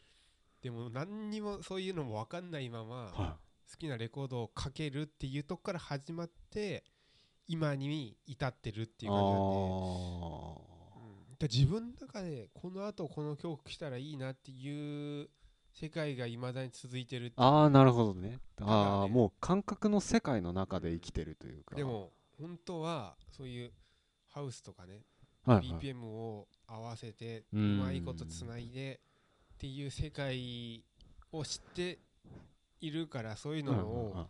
[0.62, 6.84] でも何にもそういうのも分かんないままは好きなレコードをかけるっていうとこから始まって
[7.48, 9.38] 今に至ってるっていいう感じなん
[11.38, 11.48] で。
[11.48, 15.28] 自分の中でこの後この曲来たらいいなっていう
[15.74, 18.38] 世界がいまだに続いてるってああなるほどね。
[18.62, 21.76] ああねもう感覚の世界の中で生きてるというか。
[21.76, 23.72] でも本当はそういう
[24.28, 25.02] ハウスとかね、
[25.44, 25.66] はいはい。
[25.78, 29.00] BPM を合わせてううんまいことつないで
[29.54, 30.82] っていう世界
[31.32, 31.98] を知って
[32.80, 34.26] いるからそういうのを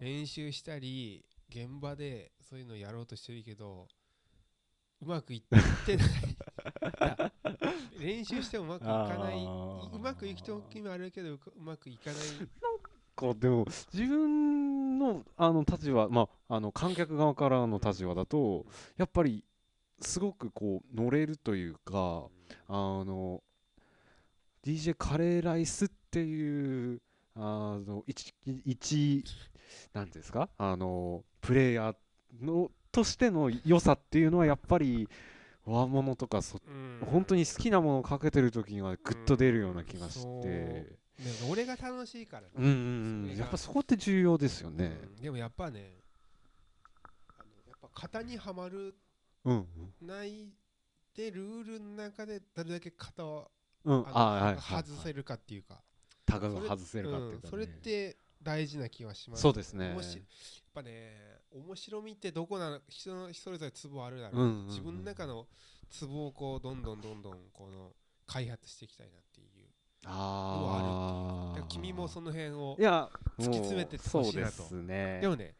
[0.00, 3.86] 練習したり現場でそういうのやろうとしてるけど
[5.00, 5.42] うまくいっ
[5.86, 6.06] てない。
[8.00, 9.44] 練習してもうまくいかない。
[9.44, 12.22] うまくいく時もあるけどううまくいかない。
[13.14, 18.66] こうでも自分のあの立場まああの観客側からの立場だと
[18.96, 19.44] やっぱり
[20.00, 22.28] すごくこう乗れるというか
[22.68, 22.72] あ
[23.04, 23.42] の
[24.62, 27.00] DJ カレーライスっていう
[27.34, 28.34] あの一
[28.64, 29.24] 一
[29.94, 30.48] なんていうんですか？
[30.58, 31.94] あのプレイヤー
[32.44, 35.08] のとしての良さっていうのはやっぱり
[35.64, 37.06] 和物とかそうん。
[37.06, 40.48] 本当に好きなものをかけてる時にはグッと出るような気がして。
[40.48, 40.86] ね
[41.48, 42.48] 俺が楽しいからね。
[42.56, 44.98] うんうんやっぱそこって重要ですよね。
[45.16, 45.22] うん。
[45.22, 45.98] でもやっぱね
[47.28, 48.96] あのやっぱ型にはまる
[49.44, 49.66] うん
[50.02, 50.52] ない
[51.14, 53.50] でルールの中でどれだけ型を
[53.84, 54.04] うん。
[54.04, 55.80] 外せるかっていうか。
[56.26, 57.40] タガが外せるかっていうかね。
[57.44, 57.50] うん。
[57.50, 58.16] それって
[58.46, 59.42] 大事な気はします。
[59.42, 59.88] そうですね。
[59.88, 59.96] やっ
[60.72, 64.66] ぱね面白みってどこなの人のそれぞれツボあるだろう、うんうんうん。
[64.68, 65.48] 自分の中の
[65.90, 67.90] ツボをこうどんどんどんどんこの
[68.26, 69.46] 開発していきたいなっていう。
[70.04, 74.52] のはあるってい君もその辺をいや突き詰めてほしいなと。
[74.52, 75.18] そうですね。
[75.20, 75.56] でもね、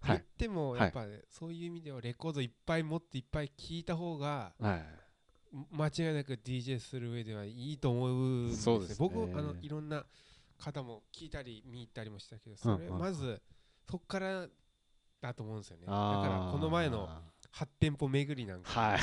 [0.00, 0.16] はい。
[0.16, 4.84] 言ってもはいやっぱね、そういう意味ではレコードいっぱい持っていっぱい聴いた方がはい。
[5.70, 8.96] 間違いなく DJ する上ではいいと思うんですそうですね。
[8.98, 10.04] 僕あのいろんな
[10.58, 13.40] 方も聞いたり見入ったりもしたけどそれまず
[13.88, 14.46] そっから
[15.20, 15.86] だと思うんですよね。
[15.86, 17.08] だからこの前の
[17.54, 18.98] 8店舗巡りなんか、はい。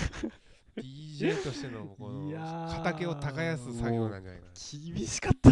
[0.75, 2.35] DJ としてのこの
[2.67, 4.51] 畑を耕す作業なんじゃないかな。
[4.95, 5.49] 厳しかった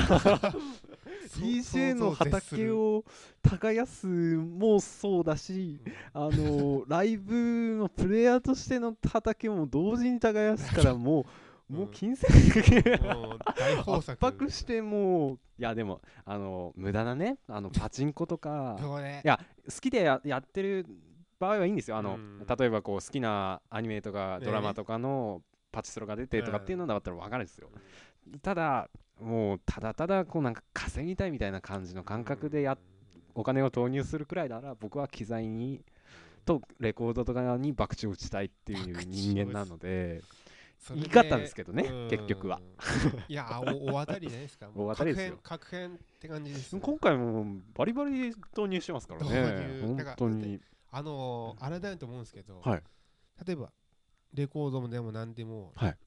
[1.38, 3.06] DJ の畑を
[3.44, 5.80] 耕すもそうだし
[6.14, 11.26] あのライブのプレイヤーとしての畑も同時に耕すからもう
[11.72, 18.78] もううん金銭う大豊圧作迫してもういやでもあの無駄なねあの パチンコとか。
[19.24, 20.86] いや好きでややってる
[21.40, 21.98] 場合はいいんですよ。
[21.98, 22.46] あの、うん。
[22.46, 25.42] 例えばこう好きなアニメとかねドラマとかの
[25.72, 27.70] パチスロが出てとかっていうのだったら分かるんですよ、
[28.42, 32.78] ただもうただただこうなんか稼ぎたいみたいな感じの感覚でや
[33.34, 35.82] お金を投入するくらいなら僕は機材に
[36.44, 40.22] とレコードとかに博打を打ちたいっていう人間なので
[40.90, 42.10] 言い方ですけどねうん。
[42.10, 42.60] 結局は。
[43.28, 45.40] いやお大当たりじゃないですか大当たりですよ。
[45.44, 50.60] 確変って感じですね今回もバリバリ投入してますから導ね入本当に。
[50.94, 52.84] あのー、改めて思うんですけど、はい。
[53.46, 53.72] 例えば
[54.34, 55.98] レコードでも何でも、はい。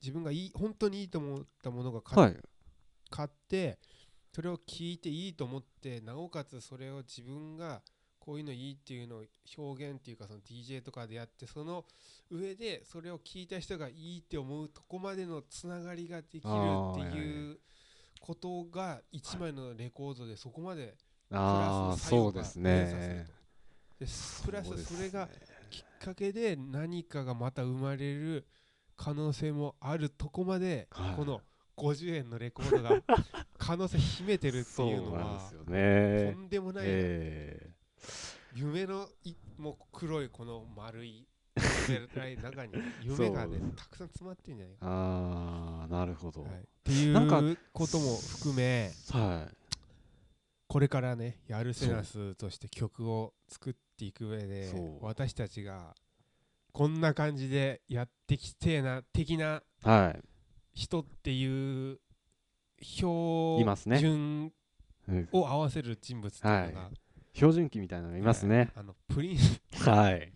[0.00, 2.36] 自分がいい本当にいいと思ったものが買,、はい。
[3.10, 3.78] 買って
[4.32, 7.82] それを聞いていいと思ってなおかつそれを自分が
[8.24, 9.24] こういうのいいっていうのを
[9.58, 11.84] 表現っていうかその DJ とかでやってその
[12.30, 17.58] 上でそれを聞いた人がいいって思うとこまでのつながりができるっていう
[18.20, 20.94] ことが1枚のレコードでそこまで
[21.30, 22.56] ああプラス作用がそうです。
[22.56, 23.26] ね
[23.98, 24.10] とで
[24.46, 25.28] プラスそれが
[25.68, 28.46] きっかけで何かがまた生まれる
[28.96, 31.16] 可能性もあるとこまで、はい。
[31.16, 31.42] この
[31.76, 33.02] 50円のレコードが
[33.58, 36.32] 可能性秘めてるっていうのはとね。
[36.32, 37.73] んでもない、え
[38.54, 41.26] 夢のいもう黒いこの丸い
[42.16, 46.42] ない中に夢がねたくさん詰まってるんじゃないー、ああなるほど。
[46.42, 47.12] か、はい、ってい
[47.52, 49.56] うことも含めはい。
[50.66, 55.94] これからねやるセナスとして曲を作っていく上で私たちが
[56.72, 60.20] こんな感じでやってきてえな的なはい。
[60.74, 62.00] 人っていう
[62.80, 64.52] い標準
[65.06, 66.90] うんを合わせる人物っていうのが、
[67.34, 68.70] 標準機みたいなのがいますね。
[68.76, 69.60] あのプリンス。
[69.88, 70.32] はい。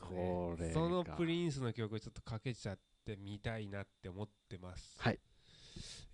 [0.00, 0.74] これが。
[0.74, 4.96] そのプリンスの曲をちょっとかけちゃってみたいなって思ってます。
[4.98, 5.18] はい。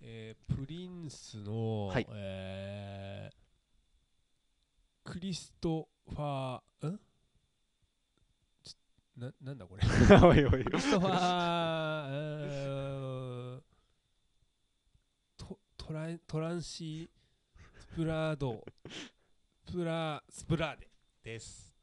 [0.01, 2.07] えープリンスの、はい。
[2.11, 3.35] えー
[5.11, 6.99] クリストファーん？
[8.63, 8.75] ち
[9.17, 9.83] ななんだこれ？
[10.27, 13.61] おいおいクリストファーえー
[15.37, 17.09] トトライトランシー
[17.81, 18.63] スプラード
[19.71, 20.87] プラスプラーデ
[21.23, 21.73] です。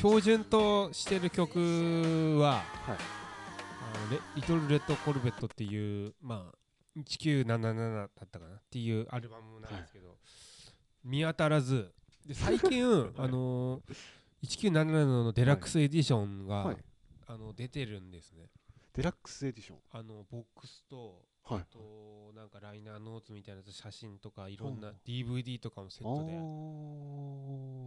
[0.00, 2.52] 標準としてる曲は、
[2.86, 2.96] はい。
[2.96, 10.16] あのレリトル・レッド・コルベットっていう、まあ、1977だったかなっていうアルバムなんですけど、
[11.04, 11.92] 見当たらず
[12.26, 12.82] で最近、
[13.18, 16.76] あのー、1977のデラックスエディションが、はい。
[17.26, 18.48] あの出てるんですね。
[18.94, 19.78] デラックスエディション。
[19.90, 21.62] あのボックスとはい。
[21.62, 26.32] あとなんかライナーノーツみたいな写真とかいろんなほ DVD とかもセットで。
[26.32, 26.36] あ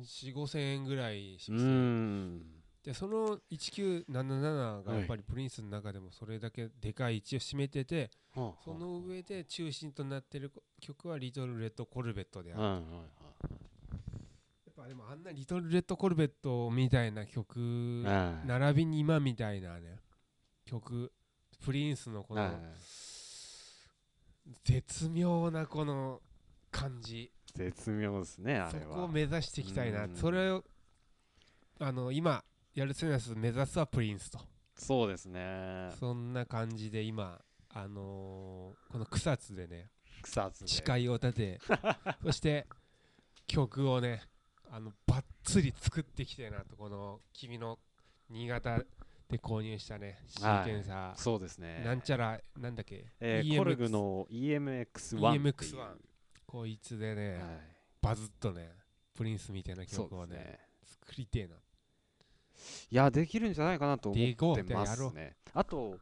[0.03, 1.71] 4 5千円ぐらいしますね。
[1.71, 2.41] ん。
[2.83, 10.51] でその1977がやっぱりプリンスの中でもそれだけでかい位置を占めてて、はあその上で中心となってる
[10.81, 12.81] 曲は「リトル・レッド・コルベット」である、はい
[14.65, 18.47] やっぱでもあんなリトル・レッド・コルベットみたいな曲はい。
[18.47, 19.99] 並びに今みたいなね
[20.65, 21.13] 曲
[21.63, 22.59] プリンスのこはいの
[24.63, 26.21] 絶妙なこの
[26.71, 27.31] 感じ。
[27.55, 28.95] 絶妙ですねあそれは。
[28.95, 30.05] こを目指していきたいな。
[30.05, 30.15] うん。
[30.15, 30.63] それを
[31.79, 34.39] あの今やるセナス目指すはプリンスと。
[34.75, 35.91] そうですね。
[35.99, 37.39] そんな感じで今
[37.69, 39.89] あのーこの草津でね
[40.21, 40.67] 草津で。
[40.69, 41.59] 誓いを立て
[42.23, 42.67] そして
[43.47, 44.23] 曲をね
[44.69, 47.79] あのバッツリ作ってきてなとこの君の
[48.29, 48.83] 新潟
[49.33, 50.19] で購入したね。
[50.27, 51.83] シーケンサー、そうですね。
[51.85, 55.95] なんちゃらなんだっけ、えー EMX コルグの EMX1 っていう EMX1
[56.45, 57.41] こいつでね、はい。
[58.01, 58.71] バズっとね
[59.15, 60.59] プリンスみたいな曲をねね。
[60.85, 61.55] 作りてえな。
[61.55, 61.59] い
[62.95, 64.19] やできるんじゃないかなと思
[64.53, 65.35] ってますね。
[65.53, 65.97] あと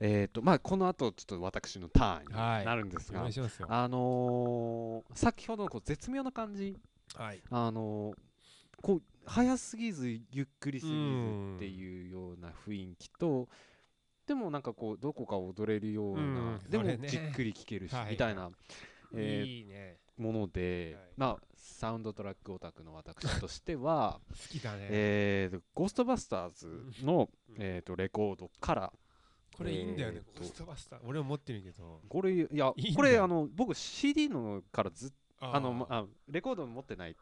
[0.00, 2.64] えっ、とまあこの後ちょっと私のターンにはい。
[2.64, 3.34] なるんですが、お願い
[3.68, 6.76] あのー先ほどのこう絶妙な感じ。
[7.14, 7.40] はい。
[7.50, 8.14] あのー
[8.82, 13.48] こう早すぎずゆっくりすぎずうんっていうような雰囲気と
[14.26, 18.12] でもなんかこうどこか踊れるような、うんでもじっくり聴けるし、 はい。
[18.12, 18.50] みたいな、
[19.14, 21.12] えもので、はい。
[21.16, 27.56] まあサウンドトラックオタクの私としては 好きだね、えーとゴーストバスターズの、うん。
[27.58, 28.92] えー、とレコードから
[29.56, 32.00] これいいんだよね、ゴーストバスター俺も持ってるけど。
[32.08, 35.12] これいやこれあの僕 CD のからずっ
[35.42, 37.16] ああのまあレコード持ってない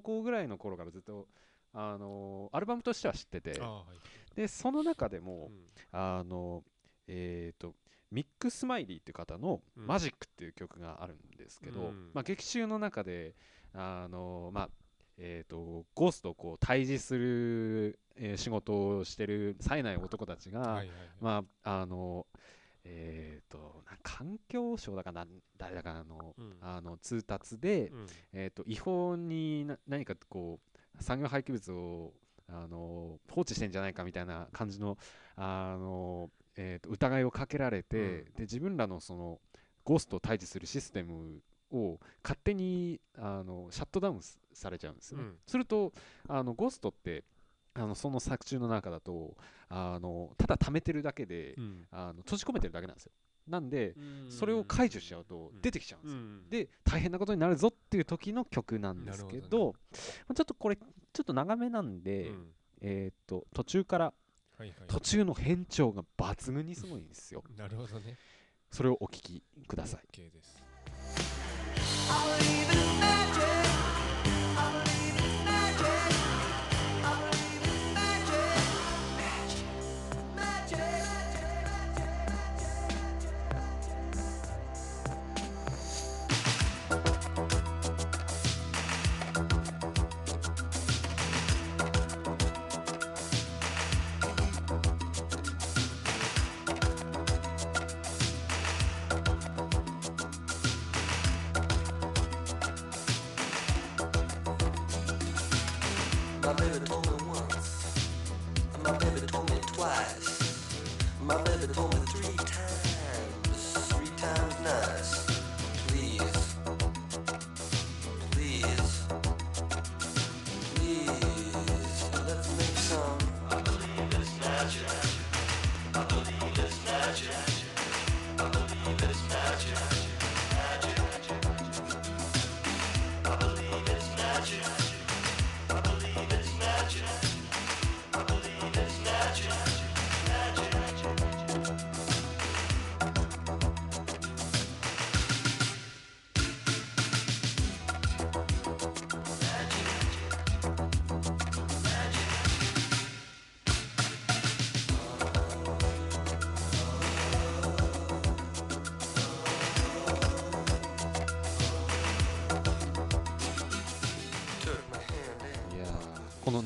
[0.00, 1.26] 校ぐらいの頃からずっと
[1.72, 3.84] あのアルバムとしては知っててあは
[4.34, 4.36] い。
[4.36, 5.66] でその中でも、うん。
[5.92, 6.62] あの
[7.06, 7.74] えっ、と
[8.10, 9.86] ミック・スマイリーっていう方の「うん。
[9.86, 12.10] マジック」っていう曲があるんですけど、うん。
[12.14, 13.34] まあ、劇中の中で
[13.72, 14.70] あの、まあ
[15.18, 20.88] えー、とゴーストとこう対峙する、えー仕事をしてる冴えない男たちが、はいはいはい。
[21.20, 22.26] まああの
[22.88, 25.26] えっ、とな環境省だかな
[25.58, 26.56] 誰だかの,、うん。
[26.60, 28.06] あの通達で、うん。
[28.32, 30.60] えー、と違法にな何かこ
[30.98, 32.14] う産業廃棄物を
[32.48, 34.96] あの放置してんじゃないかみたいな感じの
[35.34, 38.24] あの、えー、と疑いをかけられて、うん。
[38.24, 39.40] で自分らのその
[39.84, 41.40] ゴーストを退治するシステム
[41.72, 45.24] を勝手にあのシャットダウンすされちゃうんですよね。
[45.24, 45.36] うん。
[45.46, 45.92] すると
[46.28, 47.24] あのゴーストって
[47.78, 49.36] あのその作中の中だと
[49.68, 51.86] あのただ貯めてるだけで、うん。
[51.90, 53.12] あの閉じ込めてるだけなんですよ。
[53.48, 54.30] なんで、うん。
[54.30, 55.60] それを解除しちゃうとうん。
[55.60, 56.18] 出てきちゃうんですよ。
[56.18, 56.48] うん。
[56.50, 59.74] で大変なことになるぞっていう時の曲なんですけどなるほ
[60.28, 62.46] まあちょっとこれちょっと長めなんで、うん。
[62.80, 64.12] えーっと途中から
[64.58, 64.74] はいはい。
[64.86, 67.42] 途中の変調が抜群にすごいんですよ。
[67.56, 68.16] なるほどね。
[68.70, 70.00] それをお聴きください。
[70.12, 70.62] OK です「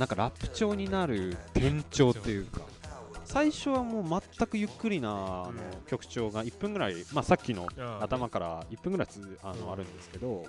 [0.00, 2.62] なんかラップ調になる転調っていうか
[3.26, 5.52] 最初はもう全くゆっくりなあの
[5.86, 7.68] 曲調が1分ぐらい、まあ、さっきの
[8.00, 10.46] 頭から1分ぐらいつあのあるんですけど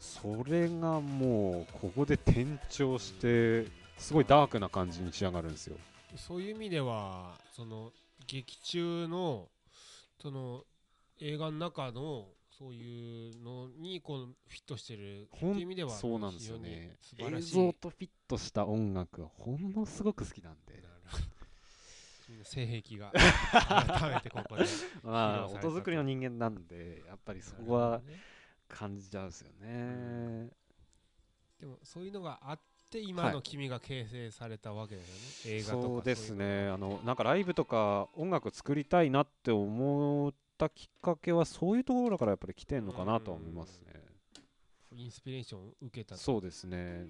[0.00, 5.76] それがもうここで転調してすごいダークな感じに仕上がるんですよ。
[6.16, 7.92] そういう意味ではその
[8.26, 9.46] 劇中の
[10.20, 10.64] その
[11.20, 12.26] 映画の中の
[12.58, 16.96] そういうのにこうフィットしてるっていう意味ではそうなんですよね。
[17.18, 20.82] 映像とフィットした音楽はほんのすごく好きなんで。
[22.42, 23.12] 性癖が
[23.52, 24.64] 改めてここで
[25.02, 28.02] まあ音作りの人間なんでやっぱりそこは
[28.68, 30.50] 感じちゃうんですよね。
[31.60, 36.68] でもそういうのがあって今の君が形成されたわけですよね、映画とかそうですいね。
[36.68, 43.92] あのなんかライブとか音楽作りたいなって思ったきっかけはそういうところからやっぱり来てんのかなとは思いますね。
[44.92, 46.20] うインスピレーションを受けたと。
[46.20, 47.06] そうですね。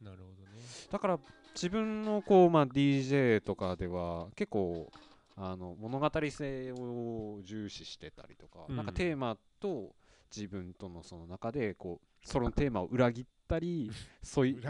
[0.00, 0.58] なるほどね。
[0.90, 1.18] だから
[1.54, 4.90] 自分のこう、まあ、DJ とかでは結構
[5.36, 8.76] あの物語性を重視してたりとか、うん。
[8.76, 9.94] なんかテーマと
[10.34, 13.90] 自分とのその中でこうそのテーマを裏切ったり
[14.22, 14.62] そういう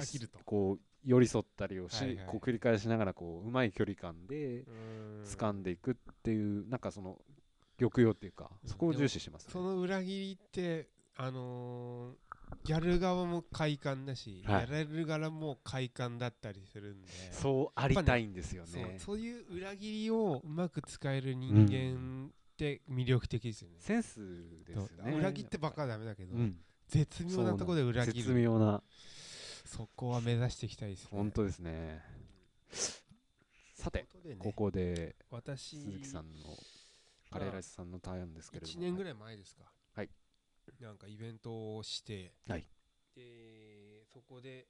[0.44, 4.64] こう寄り添ったりをし、はいはいこう繰り返しながらこううまい距離感で
[5.24, 5.60] 掴ん。
[5.60, 7.20] んでいくっていうなんかその
[7.82, 9.52] 抑揚っていうかうんそこを重視してますね。
[9.52, 12.32] その裏切りってあのー
[12.64, 18.96] ギャル側も快感だし、はいやられる側も快感だったりするんでそうありたいんですよそうね。
[18.98, 24.20] そういう裏切りをうまく使える人間って魅力的ですよね、センス
[24.66, 25.16] ですよね。
[25.16, 26.56] 裏切ってばっかはダメだけど、うん
[26.88, 28.82] 絶妙なところで裏切絶る妙な
[29.64, 32.02] そこは目指していきたいですね本当ですね。
[33.74, 36.32] さて、ねここで私鈴木さんの
[37.32, 39.62] カレーライスさんのターンですけれども、1年ぐらい前ですか。
[39.94, 40.10] はい。
[40.80, 42.66] なんかイベントをして、はい。
[43.14, 44.66] でそこで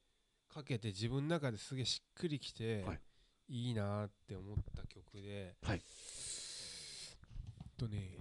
[0.48, 3.00] かけて自分の中ですげえしっくりきて、はい。
[3.48, 5.82] い、いなーって思った曲で、はい。
[7.76, 8.18] とね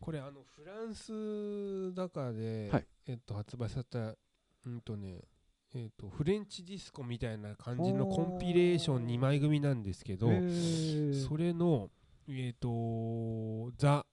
[0.00, 2.86] これあのフランスだかで、はい。
[3.06, 4.16] えっと発売された
[4.66, 5.22] うんとね
[5.74, 11.90] えっとフレンチディスコみたいな感じのコンピレーション2枚組なんですけど、それの、
[12.28, 14.06] えっ、と、ザ・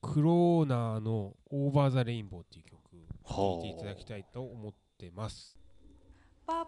[0.00, 2.80] クローナーのオーバー・ザ・レインボーっていう曲、
[3.26, 5.58] 聴いていただきたいと思ってます。
[6.46, 6.64] あ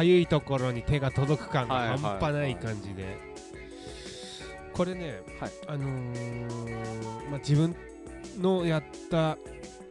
[0.00, 3.18] かゆいところに手が届く感が半端ない感じで、
[4.72, 5.50] これね、はい。
[5.66, 7.76] あのーまあ、自分
[8.38, 9.36] のやった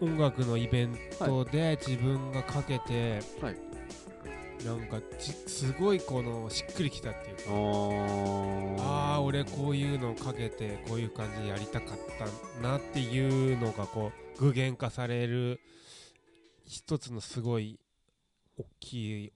[0.02, 3.58] 音楽のイベントで自分がかけて、はい。
[4.66, 11.98] なんかちすごいこのしっくりきたっていうかあああ俺こういうのかけてこういう感じでやりたかっ
[12.60, 15.62] たなっていうのがこう具現化される
[16.66, 17.80] 一つのすごい
[18.58, 19.34] 大きい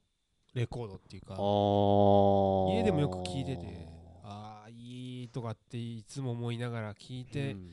[0.53, 3.87] レコードっていうか家でもよく聞いてて
[4.23, 7.71] ああいいとかっていつも思いながら聞いて、うん。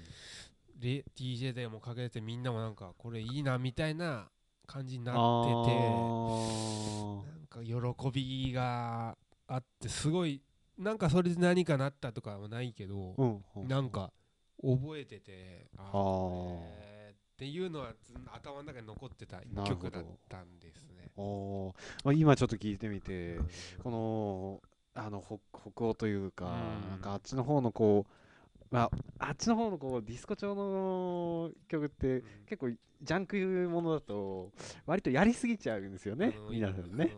[0.80, 4.28] レ DJ でもかけてみんなもなんかこれいいなみたいな
[4.66, 7.22] 感じになあっててー。
[7.60, 9.16] なんか喜びが
[9.46, 10.40] あってすごい
[10.78, 14.12] なんかそれで何かなったとかはないけど、うんうんなんか
[14.62, 15.98] 覚えててああ
[17.10, 20.82] っていうのはず頭の中に残ってた一曲だったんです。
[20.82, 20.89] ね。
[21.20, 21.74] おー。
[22.04, 23.38] まあ、今ちょっと聞いてみて、
[23.82, 24.60] この
[24.94, 26.48] あの北北欧というか、う
[26.86, 26.90] ん。
[26.90, 28.12] なんかあっちの方のこう、
[28.70, 33.36] まあ、あっちの方のこうディスコ調の曲って結構ジャンク
[33.70, 34.52] ものだと
[34.86, 37.16] 割とやりすぎちゃうんですよね皆さんね。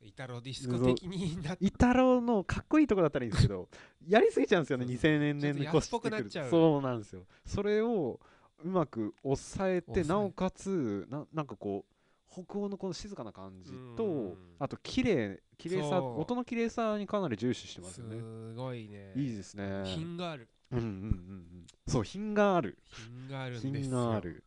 [0.00, 3.68] イタロディスコ的になっイタロのかっこいいとこだったらいいんですけど
[4.06, 5.10] やりすぎちゃうんですよねそうそう。
[5.10, 6.50] 2000年越してくるっちゃう。
[6.50, 7.22] そうなんですよ。
[7.44, 8.18] それを
[8.64, 10.04] うまく抑えて。
[10.04, 11.94] なおかつななんかこう
[12.30, 14.36] 北欧のこの静かな感じとうん。
[14.58, 19.12] あと綺麗綺麗さ音の綺麗さにかなり重視してますすよねごいね。
[19.16, 19.82] いいですね。
[19.86, 20.48] 品がある。
[20.70, 20.90] うんうんうん。
[20.90, 22.78] うんそう品がある。
[22.90, 24.44] 品があるんです品よがある。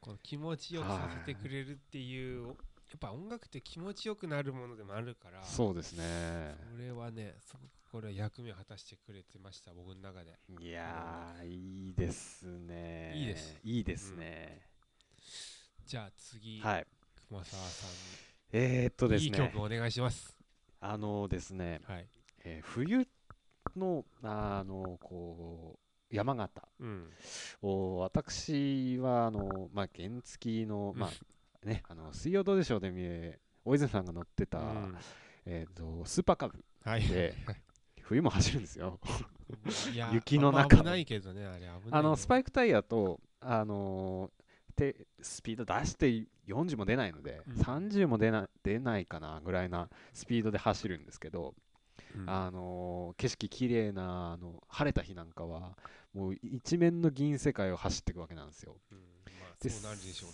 [0.00, 6.56] この気持ちよくさせてくれるっていうやっぱ音楽って気持ちよくなるものでもあるからそうですね。
[6.72, 10.38] それはねすごくこれは役目を果たしてくれてました僕の中で。
[10.60, 13.12] いやーいいですね。
[13.14, 13.60] いいです。
[13.62, 14.67] いいですね
[15.88, 16.86] じゃあ次、はい。
[17.30, 17.86] 熊沢さ
[18.52, 19.38] えーっとですね。
[19.38, 20.36] 曲お願いします。
[20.80, 22.06] あのですねはい。
[22.44, 23.08] えー冬
[23.74, 25.78] のあのこ
[26.12, 27.10] う山形うん。
[27.62, 34.96] を私はあの、まあ、原付の、まあね、あの水曜どうでしょうで見え大泉さんが乗ってた、うん。
[35.46, 37.08] えー、とスーパーカブはい。
[37.08, 37.32] で
[38.02, 39.00] 冬も走るんですよ。
[40.12, 47.62] 雪の中危ないけどねあれ危ないあのスパイイクタイヤと、あのーでスピード出して40も出ないので、うん。
[47.62, 51.54] 30も出な出ないかなぐらいなスピードで走るんですけど、
[52.12, 55.76] ク、あのー景色綺麗なあの晴れた日なんかは
[56.14, 58.76] もう一面の銀世界を走っていくわけなんですよ。
[58.92, 58.98] うん。
[58.98, 60.30] まあでそうなるでしょう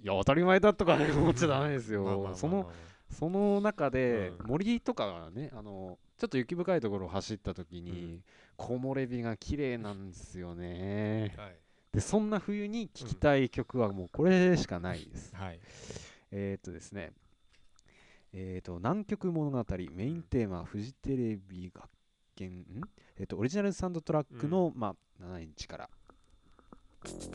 [0.00, 2.32] いや当たり前だとかね思っちゃダメですよ。
[2.34, 2.70] その
[3.10, 4.46] その中でうん。
[4.46, 8.22] 森とかがね、あのちょっと雪深いところを走った時に、
[8.56, 11.34] 木漏れ日が綺麗なんですよね。
[11.36, 11.56] はい
[11.92, 15.34] でそんな冬に聴きたい曲はもうこれしかないです。
[15.34, 15.60] はい。
[16.30, 17.12] えーっとですね、
[18.32, 21.88] えーっと南極物語メインテーマフジテレビ学
[22.36, 22.64] 研ん？
[23.16, 25.90] えーっとオリジナルサウンドトラックの、まあ7インチから。
[27.04, 27.30] ち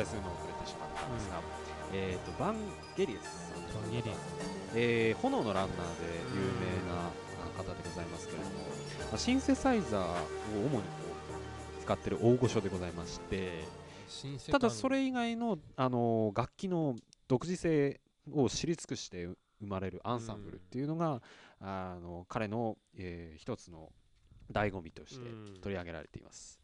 [0.00, 1.40] 介するのを遅れてしまったんですが、
[1.92, 2.56] えー、とバン
[2.96, 4.14] ゲリエスさんバンゲリア。
[4.14, 4.16] ン
[4.74, 5.82] えー炎のランナーで
[6.34, 8.54] 有名なあ方でございますけれども、
[9.10, 10.06] まあ、シンセサイザーを
[10.66, 10.82] 主にこ
[11.78, 13.64] う使ってる大御所でございまして
[14.50, 16.96] ただそれ以外の、あのー楽器の
[17.28, 18.00] 独自性
[18.32, 21.20] を知り尽くして生まれるアンサンブルっていうのが、
[21.60, 23.90] あの彼の、えー一つの
[24.52, 25.60] 醍醐味としてうん。
[25.60, 26.58] 取り上げられています、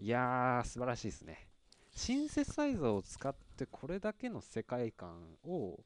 [0.00, 1.49] いやー素晴らしいですね
[1.94, 5.78] シンセサイザーを使ってこれだけの世界観を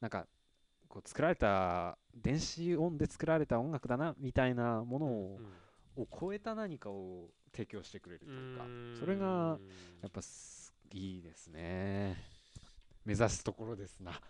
[0.00, 0.26] なんか
[0.88, 5.40] こう作られた電子音で作られた音楽だなみたいなものを,、
[5.96, 8.64] を超えた何かを提供してくれるというか
[8.98, 9.58] それが
[10.02, 12.16] やっぱすいいですね。
[13.04, 14.10] 目指すところですな。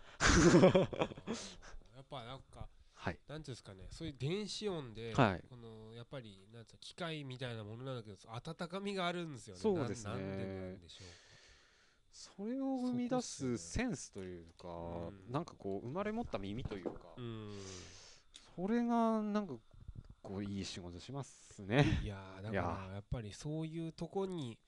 [1.95, 2.67] やっぱなんか
[3.01, 3.19] はい。
[3.27, 5.43] なんていうんですかねそういう電子音で、はい。
[5.49, 9.61] このやっぱりなんつうの機械みたいなものなんだけど温かみがあるんですよね。
[9.61, 10.11] そうですね。
[10.11, 11.07] ななんでなんでしょう
[12.11, 17.53] それを生み出すセンスというか、うんなんかこう生まれ持った耳というか、うん。
[18.55, 19.53] それがなんか
[20.21, 22.01] こういい仕事しますね。
[22.03, 24.59] いやーだからやっぱりそういうとこに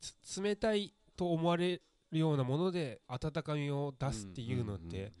[0.00, 1.80] つ冷たいと思われ
[2.10, 5.12] るようなもので温かみを出すっていうのって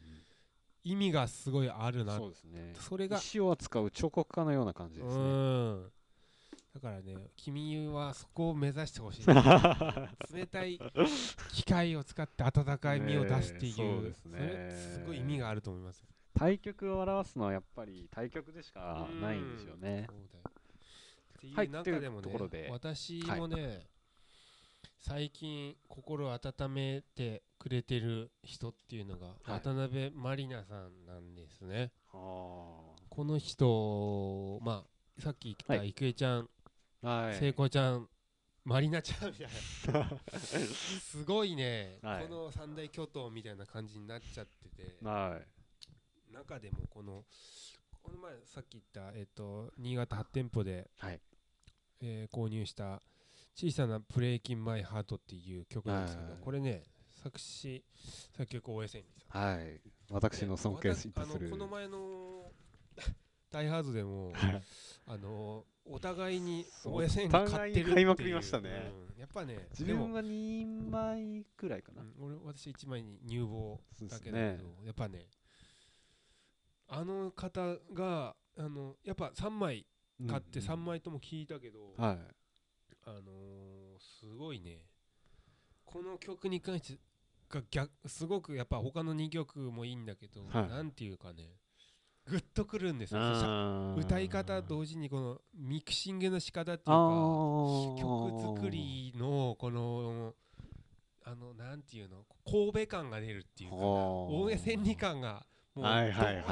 [0.86, 2.16] 意味がすごいあるな。
[2.16, 2.72] そうですね。
[2.78, 3.18] それが。
[3.18, 5.14] 石を扱う彫刻家のような感じですね。
[5.16, 5.92] うん。
[6.74, 9.26] だからね君はそこを目指してほしい。
[10.32, 10.78] 冷たい
[11.52, 14.38] 機械を使って温かい身を出すっていう,、ねえそうですね。
[14.38, 16.00] れすごい意味があると思います。
[16.00, 20.06] よ対極を表すのはやっぱり対極でしかないんですよね。
[20.08, 20.44] そうだよ。
[21.36, 22.68] っていはいう中でもね、というところで。
[22.70, 23.88] 私もね、
[25.08, 29.60] 最近心を温めてくれてる人っていうのが、はい。
[29.60, 31.92] 渡辺満里奈さんなんですね。
[32.12, 35.90] あこの人まあさっき言ったはい。
[35.90, 36.48] 郁恵ちゃん、
[37.04, 37.34] あはい。
[37.36, 38.08] 聖子ちゃん
[38.64, 39.48] マリナちゃんみたい
[39.94, 40.10] な。
[40.42, 42.26] すごいね、はい。
[42.26, 44.96] この三大巨頭みたいな感じになっちゃってて。
[45.04, 45.40] は
[46.30, 46.32] い。
[46.32, 47.24] 中でもこの
[48.02, 51.20] この前さっき言った、えっと新潟8店舗で、はい。
[52.00, 53.00] えー購入した
[53.56, 56.40] 「小さなブレイキンマイハート」っていう曲なんですけど、はい。
[56.42, 56.84] これね
[57.22, 57.82] 作詞
[58.36, 59.56] 作曲大江千里さん。
[59.56, 59.80] はい。
[60.10, 61.14] 私の尊敬する。
[61.16, 62.52] あのこの前の
[63.50, 64.62] 「ダイハード」でもはい。
[65.06, 67.94] あのお互いに大江千里買ってるっていう。
[67.94, 68.92] 買いまくりましたね。
[68.92, 69.18] うん。
[69.18, 75.28] やっぱね自分は2枚くらいかな、うん俺私1枚に入房だけだけねど、やっぱね
[76.88, 79.86] あの方があのやっぱ3枚
[80.28, 82.36] 買って3枚とも聞いたけど、はい
[83.06, 84.82] あのーすごいね。
[85.84, 86.98] この曲に関して
[87.48, 90.68] が逆すごくやっぱ他の2曲もいいんだけど、はい。
[90.68, 91.44] なんていうかね
[92.26, 93.20] グッとくるんですよ。
[93.96, 98.00] 歌い方同時にこのミクシングの仕方っていうあかー。
[98.00, 100.34] 曲作りのこの
[101.24, 105.94] あのなんていうの神戸感が出るっていうか大江千里感がもうどう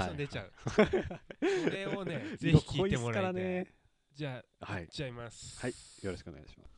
[0.00, 0.52] しても出ちゃう。
[1.64, 3.66] それをねぜひ聴いてもらいたい、
[4.14, 4.82] じゃあはい。
[4.82, 5.60] いっちゃいます。
[5.60, 5.74] はい。
[6.02, 6.74] よろしくお願いします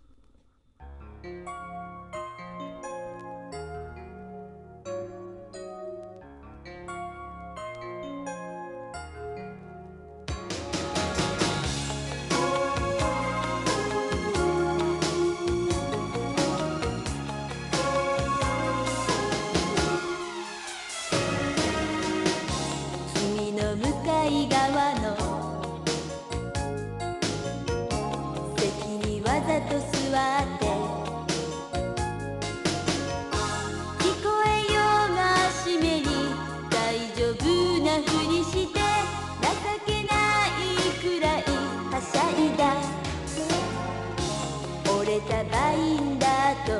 [45.29, 46.71] たバインダーと。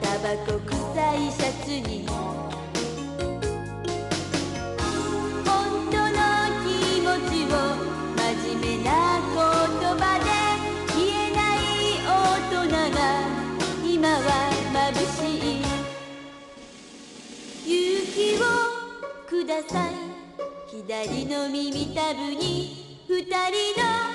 [0.00, 0.70] タバコ臭
[1.14, 2.06] いシャツに。
[5.44, 5.50] 本
[5.90, 6.16] 当の
[6.62, 6.66] 気
[7.00, 7.54] 持ちを
[8.16, 8.20] 真
[8.60, 8.88] 面目な
[9.20, 9.36] 言
[9.98, 10.24] 葉で
[10.96, 11.58] 言えない
[12.06, 12.10] 大
[12.50, 12.98] 人が
[13.84, 14.20] 今は
[14.72, 15.18] 眩し
[15.58, 15.62] い。
[17.66, 17.74] 勇
[18.14, 18.44] 気を
[19.28, 19.90] ください。
[20.70, 23.34] 左の耳たぶに二人
[23.80, 24.11] の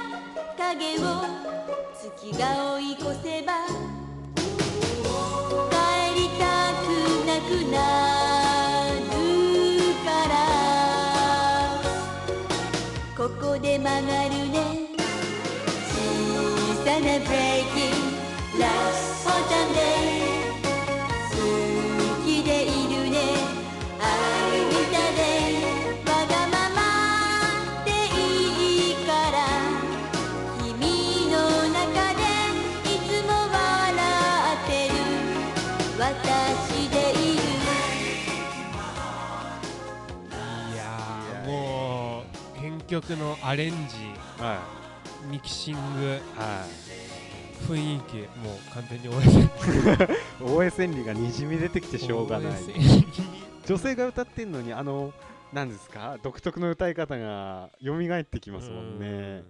[0.67, 1.01] 影を
[1.95, 2.43] 月が
[2.75, 3.53] 追い越せば
[5.69, 5.75] 帰
[6.13, 6.43] りた
[6.83, 6.85] く
[7.25, 7.75] なくな
[8.99, 9.15] る
[10.03, 10.35] から。
[13.15, 14.55] ここで曲がるね。
[15.87, 15.95] 小
[16.83, 18.59] さなブレイキン。
[18.59, 19.06] ラッシュ
[42.87, 43.95] 曲のアレンジ
[44.41, 44.61] は
[45.29, 46.19] ミキシングい。
[46.39, 46.65] は
[47.67, 49.09] 雰囲気もう完全に
[50.39, 52.61] 大江千里がにじみ出てきてしょうがない。
[53.65, 55.11] 女性が歌ってんのにあの
[55.51, 56.17] なんですか？
[56.23, 59.07] 独特の歌い方が蘇ってきますもんね。
[59.07, 59.45] うん。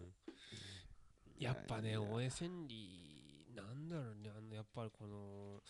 [1.39, 4.31] やっぱね大江千里なんだろうね。
[4.35, 5.61] あのやっぱりこの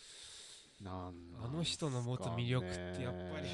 [0.80, 1.14] なん
[1.44, 3.48] あの人の持つ魅力ってやっぱり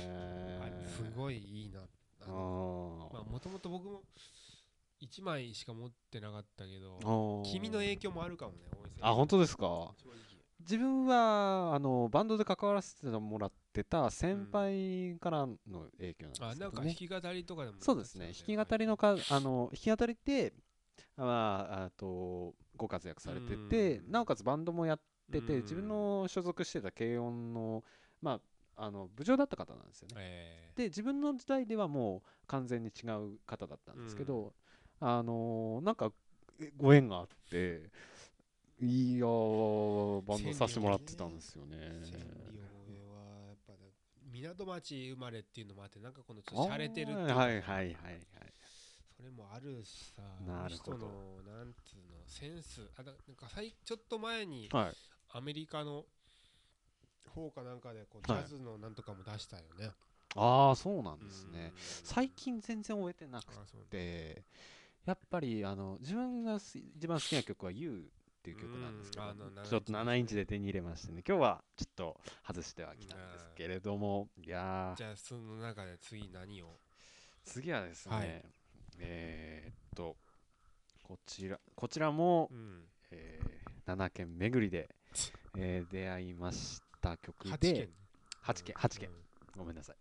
[0.86, 4.01] すごいいいなああのーまあもともと僕も
[5.01, 8.57] 1枚しか持ってなかったけど君の影響もあるかもね
[9.01, 9.91] あ本当ですか？
[10.61, 15.57] 自分はあのバンドで関わらせてもらってた先輩からの
[15.97, 16.59] 影響なんあですけどね。
[16.59, 17.78] なんか弾き語りとかでも。
[17.80, 18.28] そうですね。
[18.47, 20.53] 弾き語りのかあの弾き語りで
[21.17, 21.26] ま
[21.69, 24.11] ああとご活躍されててうん。
[24.11, 24.99] なおかつバンドもやっ
[25.30, 25.61] ててうん。
[25.63, 27.84] 自分の所属してた軽音の
[28.21, 28.41] まあ
[28.76, 30.15] あの部長だった方なんですよね。
[30.17, 34.53] えで自分の時代ではもう完全に違う方だったんですけど、
[34.99, 36.11] あのーなんか
[36.59, 37.89] えご縁があって
[38.80, 41.78] いやーバンドさせてもらってたんですよね。
[44.32, 47.93] 港町生まれっていうのもあってなんかこのちょっと洒落てるっていうはいはいはいはい
[49.15, 50.97] それもあるしさなる人の
[51.45, 52.89] なんつうのセンス。
[52.97, 54.93] あだなんかさいちょっと前にはい。
[55.36, 56.05] アメリカの
[57.30, 58.43] 方かなんかでこうジはい。
[58.43, 59.91] ャズのなんとかも出したよね、
[60.36, 61.53] ああそうなんですうん。
[61.53, 63.45] ね最近全然終えてなく
[63.89, 64.43] て
[65.05, 68.07] やっぱりあの自分がす一番好きな曲は「You」
[68.39, 69.30] っていう曲なんですけどうん。
[69.30, 74.97] あの7ちょっと7インチで手に入れましてね今日はちょっと外してはきたんですけれどもいやー。
[74.97, 76.80] じゃあその中で次何を？
[77.45, 78.43] 次はですね、はい。
[78.99, 80.15] えーっと
[81.03, 82.84] こちらこちらも、うん。
[83.11, 84.88] えー7件巡りで、
[85.57, 87.89] えー出会いました曲8で件
[88.45, 89.10] 8件8件
[89.58, 89.95] ごめんなさい、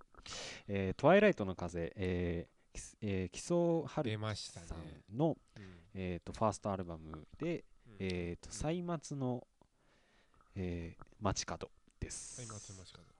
[0.68, 4.66] えートワイライトの風」えー、えー木曽春出ましたね。
[4.66, 5.62] さんの、うん
[5.94, 9.46] えー、とファーストアルバムでうん「えー、と歳末の、
[10.54, 12.40] えー街角」です。
[12.40, 13.11] はい松山近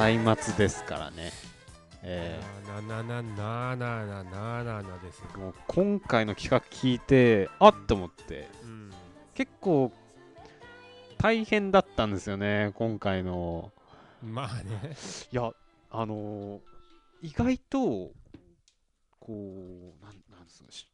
[0.00, 1.30] 歳末ですからね。
[2.02, 8.90] えなななななななななですもう今回の企画聞いて、あっと思って、うん
[9.34, 9.92] 結構
[11.18, 13.72] 大変だったんですよね、今回の。
[14.22, 14.96] まあね
[15.32, 15.52] いや、
[15.90, 16.60] あのー
[17.20, 18.12] 意外と、
[19.18, 20.88] こう、なんなんですか、し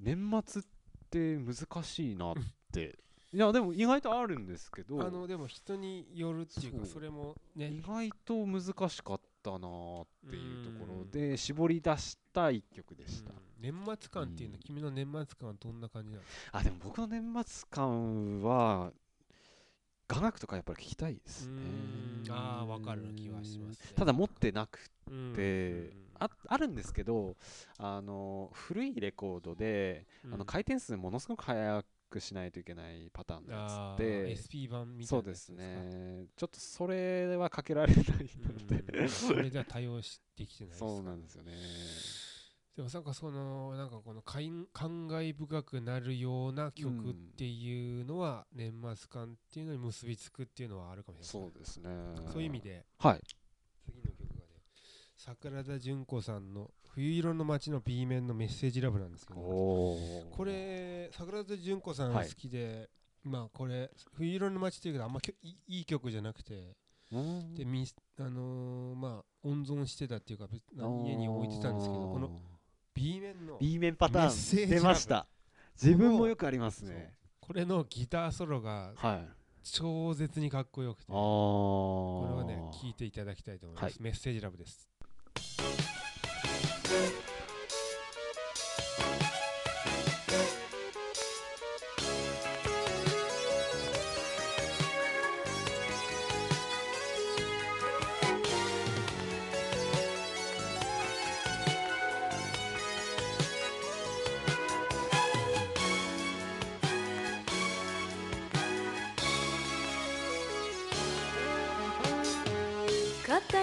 [0.00, 0.64] 年末っ
[1.08, 2.34] て難しいなっ
[2.72, 2.98] て。
[3.32, 7.68] いや、でも意外とあるんですけど、あのでも人によるっていうかそれもね。
[7.68, 9.56] 意外と難しかったな
[10.02, 13.30] っていうところで、絞り出した一曲でした。
[13.30, 13.36] うん。
[13.60, 14.60] 年末感っていうの、うん。
[14.60, 18.92] 君の年末感はどんな感じなのあ、でも僕の年末感は、
[20.08, 21.52] 雅楽とかやっぱり聞きたいですね。
[22.24, 22.26] う。
[22.26, 22.32] ーん。
[22.32, 23.92] あーわかる気はしますね。
[23.94, 27.36] ただ持ってなくうんて、ああるんですけど、
[27.78, 30.34] あの古いレコードで、うん。
[30.34, 39.08] あの回転数ものすごく速くしないといけないパターンのやつで、SP 版みたそですいうなやつかね、ちょっとそれはかけられないので、うん。
[39.08, 40.86] それでは対応してきてないですか？
[40.88, 41.52] そうなんですよね。
[42.76, 51.90] でもなんかそのなんかこの感感慨深くなるような曲っていうのは年末感っていうのに結びつくっていうのはあるかもしれないそうですね。
[52.32, 53.20] そういう意味ではい。
[53.84, 54.40] 次の曲がね
[55.16, 59.40] 桜田淳子さんの「冬色の街の B 面」のメッセージラブなんですけど。
[59.40, 62.28] おこれ桜田淳子さんはい。
[62.28, 62.90] 好きで、
[63.22, 66.76] まあこれ「冬色の街」っていうけどあんまいいい曲じゃなくて。
[67.12, 67.54] うん。
[67.54, 67.86] でみ
[68.18, 72.40] あのーまあ温存してたっていうか家に置いてたんですけどこの
[72.94, 75.26] B 面の B 面パターーンジ出ました。
[75.82, 77.14] 自分もよくありますね。
[77.40, 79.28] これのギターソロがはい。
[79.62, 81.12] 超絶にかっこよくて。
[81.12, 83.94] これはね聞いていただきたいと思います、はい。
[84.00, 84.88] メッセージラブです
[86.90, 86.96] 肩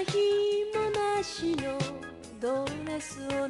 [0.06, 0.16] ひ
[0.74, 1.87] もなしの
[3.00, 3.48] スを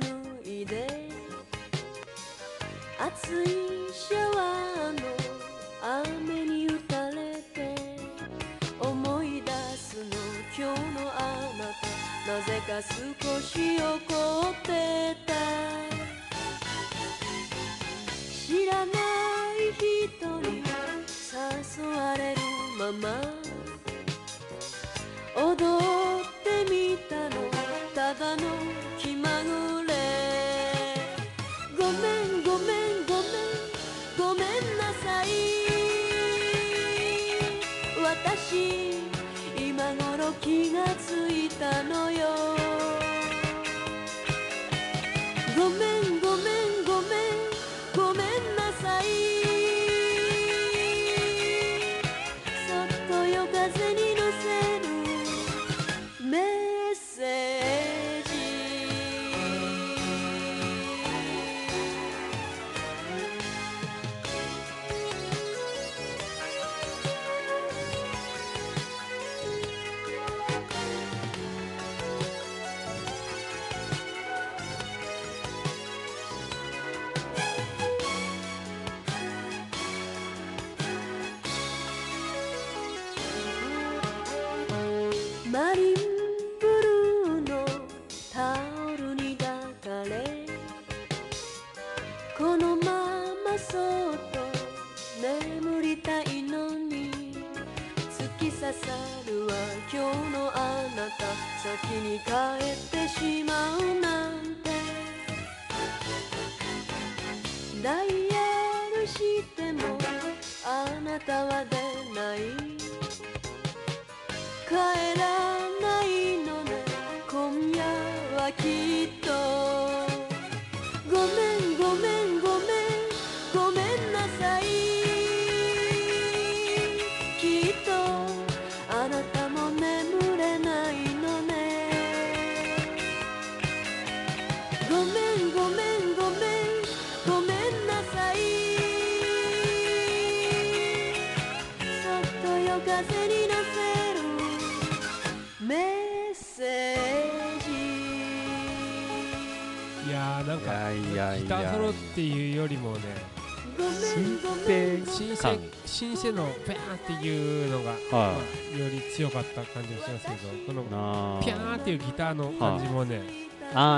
[155.07, 155.59] めん平シンセ感。
[155.85, 158.33] シンセのペャーっていうのが、まは
[158.75, 163.25] あ、より強かった感じがしますけどこのピャーっていうギターの感じもねはい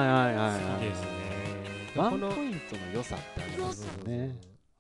[0.08, 1.20] はいはい好きですはね。
[1.96, 4.36] いワこのンポイントの良さってありますよね。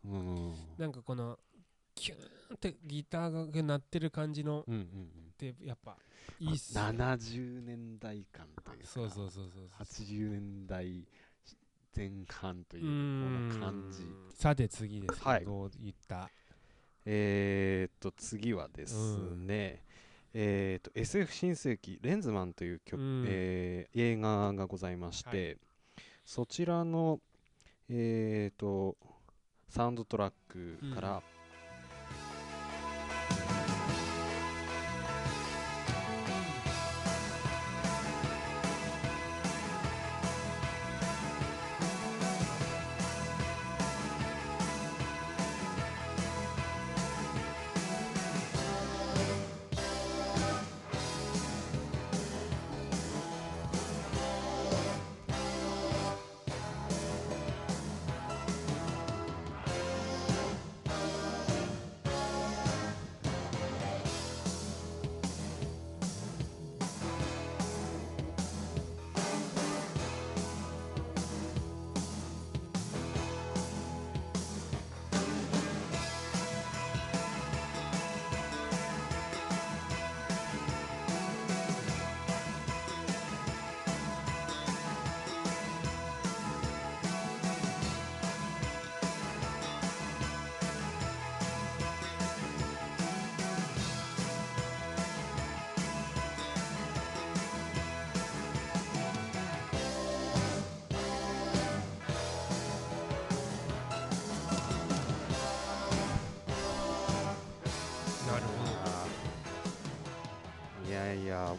[0.06, 1.38] うんなんかこの
[1.96, 2.18] キュー
[2.54, 4.86] ンってギターが鳴ってる感じのうんうんっ
[5.38, 5.98] てやっぱ
[6.40, 8.88] いうんいっすよ70年代感というか。
[8.88, 11.06] そうそうそうそう80年代
[11.96, 14.04] 前半といううーんこの感じ。
[14.36, 15.46] さて次ですはい。
[15.46, 16.30] どういった？
[17.06, 19.84] えー、っと次はですね、
[20.34, 23.26] えー、っと SF 新世紀レンズマンという曲、うん。
[23.28, 25.58] えー映画がございまして、
[26.26, 27.20] そちらの
[27.90, 28.96] えー、っと
[29.68, 31.24] サウンドトラックから、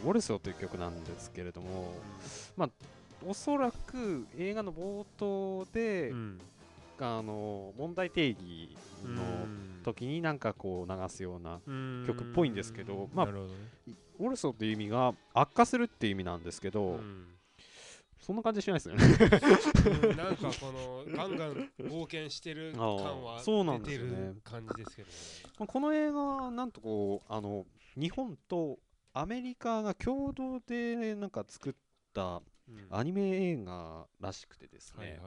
[0.01, 1.93] が「ウォルソー」という曲なんですけれども、
[2.57, 2.71] まあ
[3.27, 6.41] おそらく映画の冒頭で、うん。
[7.03, 9.23] あの問題定義の
[9.83, 12.05] 時になんかこう流すようなうん。
[12.07, 13.33] 曲っぽいんですけどまあね。
[14.19, 17.27] ウォルソーっていう意味が悪化するっていう意味なんですけど、うん。
[18.19, 19.05] そんな感じしないですよね。
[20.03, 20.17] うん。
[20.19, 22.83] なんかこのガンガン冒険してる感
[23.25, 24.27] はあーそうなん出てですよね。
[24.35, 25.15] る感じですけどね。
[25.59, 27.65] まあこの映画なんとこうあの
[27.97, 28.79] 日本と
[29.13, 31.73] アメリカが共同でなんか作っ
[32.15, 32.87] たうん。
[32.91, 35.21] アニメ映画らしくてですね。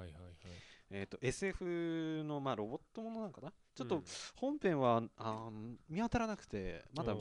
[0.90, 3.52] えー、と SF のまあロボットものなのかな？
[3.76, 4.04] ちょっとうん。
[4.36, 7.16] 本編は、あー見当たらなくてまだ、あ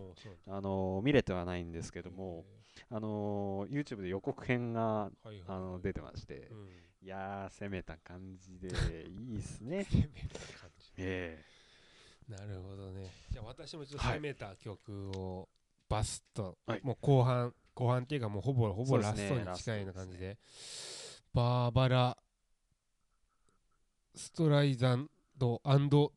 [0.60, 2.44] のー見れてはないんですけども、
[2.90, 5.10] あのー YouTube で予告編が
[5.46, 6.68] あの出てまして、うん。
[7.02, 8.68] いやー攻めた感じで
[9.08, 9.84] いいですね。
[9.90, 10.92] 攻めた感じ。
[10.98, 11.42] え
[12.28, 13.10] なるほどね。
[13.30, 15.48] じゃあ私もちょっとはい攻めた曲を
[15.92, 16.80] バスッと、はい。
[16.82, 20.38] もう後半後半っていうかもうほぼほぼラストに近いような感じで
[21.34, 22.18] バーバラ・
[24.14, 25.60] ストライザンド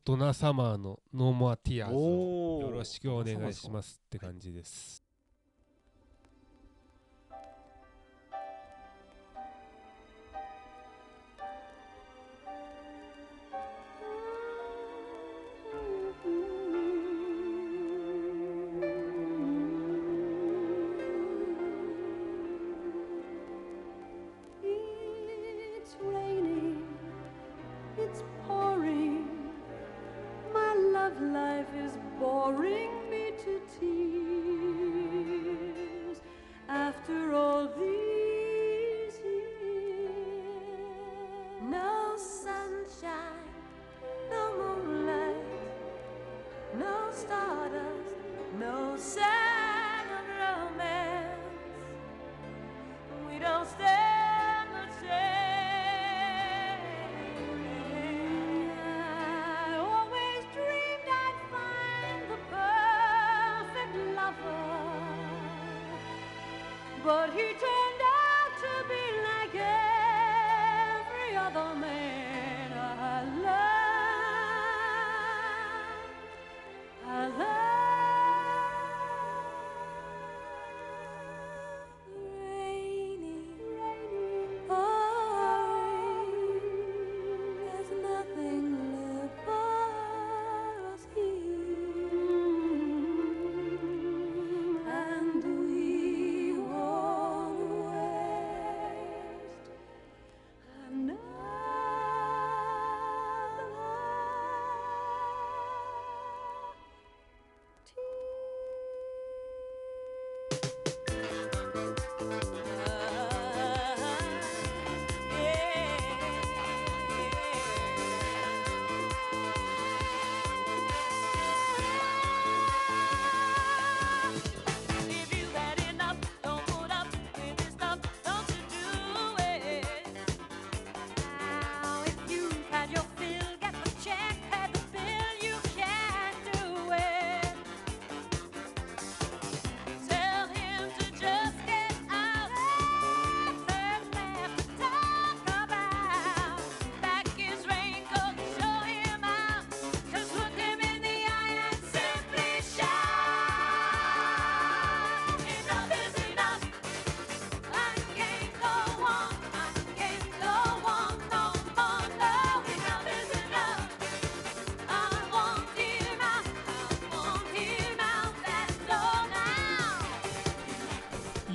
[0.04, 1.94] ドナ・サマーの「ノーモア・ティアーズ」
[2.66, 5.05] よろしくお願いしますって感じです。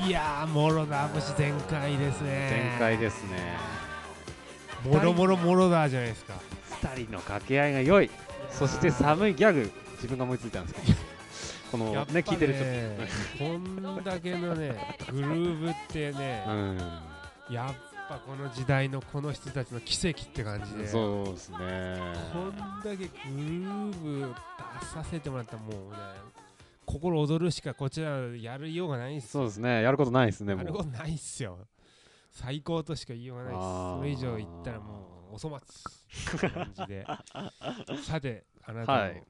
[0.06, 2.70] いやー、もろだ節全開ですね。
[2.72, 3.58] 全開ですね。
[4.84, 6.34] もろもろもろだじゃないですか。
[6.82, 8.10] 2人の掛け合いが良い。
[8.50, 9.72] そして寒いギャグ。
[9.96, 10.98] 自分が思いついたんですけど。
[11.72, 12.98] このね聞いてるね、
[13.40, 16.78] こんだけのね、グルーブってね人、うん。
[17.50, 17.76] やっ
[18.10, 21.58] ぱこの時代のこの人たちの奇跡って感じで、こそうですね。
[21.58, 21.60] ん
[22.84, 24.36] だけグルーブ
[24.82, 25.98] 出させてもらったらもうね、
[26.92, 29.30] 心躍るしかこちらやるようがないんすよ。
[29.32, 29.82] そうですね。
[29.82, 30.66] やることないですねもう。
[30.66, 31.60] やることないっすよ。
[32.32, 33.64] 最高としか言いようがないです。
[33.64, 35.60] それ以上言ったらもうお粗
[36.40, 37.06] 末感じで。
[38.04, 39.24] さて、あなたのはい。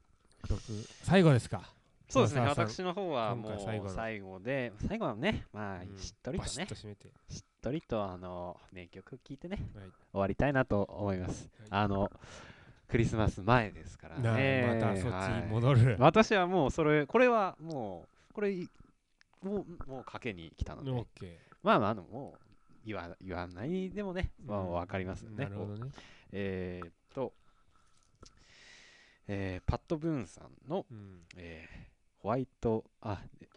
[0.47, 0.59] 曲、
[1.03, 1.73] 最後ですか？
[2.09, 2.41] そうですね。
[2.41, 3.87] 私の方はもう最後
[4.39, 5.97] で最後はねまあうん。
[5.97, 6.67] しっとりとね。
[6.67, 9.57] しっとりとあの名曲聴いてね。
[9.75, 9.85] はい。
[9.85, 11.49] 終わりたいなと思います。
[11.59, 11.67] はい。
[11.69, 12.11] あの
[12.91, 15.95] クリスマス前ですからなねまたそっちはいに戻る。
[15.99, 18.67] 私はもうそれこれはもうこれい
[19.41, 20.91] もうもうかけに来たので、
[21.63, 22.39] まあまああのもう
[22.85, 25.45] 言わ言わないでもね、まあうんわかりますよね。
[25.47, 25.91] こうなるほどね。
[26.33, 27.33] えーっと、
[29.27, 31.21] えーパッド・ブーンさんの、うん。
[31.37, 31.91] えー
[32.21, 33.47] ホワイトあで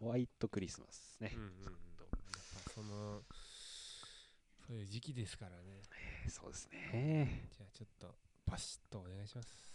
[0.00, 1.36] ホワイトクリスマスですね。
[1.36, 1.42] うん。
[1.42, 1.52] うんうん。
[2.74, 3.22] その
[4.66, 5.56] そういう時期ですからね。
[6.24, 7.48] えーそうですね。
[7.56, 8.14] じゃあちょっと
[8.50, 9.54] パシッとお願いします「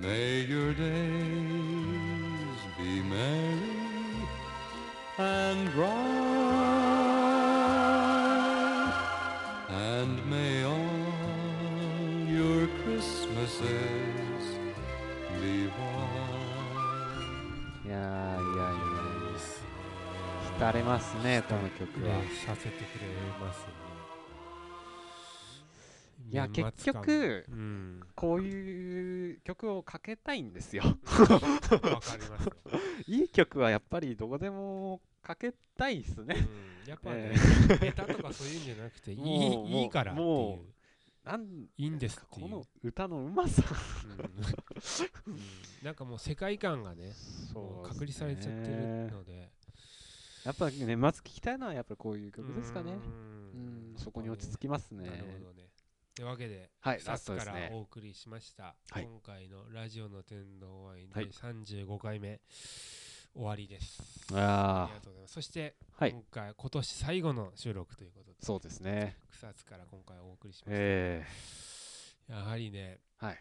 [0.00, 0.88] May your days
[2.78, 3.58] be merry
[5.18, 5.88] and bright,
[9.68, 10.78] and may all
[12.28, 14.44] your Christmases
[15.40, 16.28] be white.
[17.84, 19.66] いやーいやいやいいいやっすね
[20.58, 22.20] 浸れますねこの曲は。
[22.46, 23.06] させてくれ
[23.40, 23.88] ますね
[26.30, 28.87] いや結局うんこういう
[29.48, 30.82] 曲をかけたいんですよ。
[30.84, 32.44] わかります。
[32.44, 32.52] よ、
[33.08, 36.36] いい曲はやっぱりどこでもかけたいっすね。
[36.84, 40.26] うん、やっぱねえ、下手とかそういうんじゃなくて いいいいからっていう。
[40.26, 40.64] も
[41.24, 43.62] なんいいんですこの歌のうまさ。
[45.26, 45.32] うん。
[45.32, 45.40] うん。
[45.82, 47.14] なんかもう世界観がね
[47.54, 49.50] もう確立されちゃってるので。
[50.44, 52.92] やっぱ年末聴きたいのはやっぱりこういう曲ですかね。
[52.92, 55.08] ううんん、そこに落ち着きますね。
[55.08, 55.67] なるほどね
[56.18, 57.68] というわけで、はいラストですね。
[57.70, 59.04] らお送りしました、はい。
[59.04, 62.40] 今回のラジオの天童ワイン第はい35回目、
[63.32, 64.02] 終わりです。
[64.32, 65.34] ありがとうございます。
[65.34, 66.10] そして、はい。
[66.10, 69.16] 今回今年最後の収録ということでそうですね。
[69.30, 71.24] 草津から今回お送りしました、え
[72.28, 73.38] やはりねー、はい。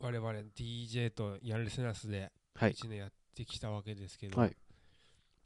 [0.00, 2.72] 我々 DJ とやるセナスではい。
[2.72, 4.56] 1年やってきたわけですけど、はい。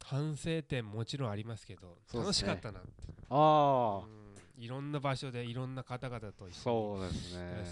[0.03, 2.89] 反省点もちろんありますけど楽しかったなって、
[3.29, 4.26] ああ、うん
[4.57, 7.63] いろんな場所でいろんな方々と一緒にそうですね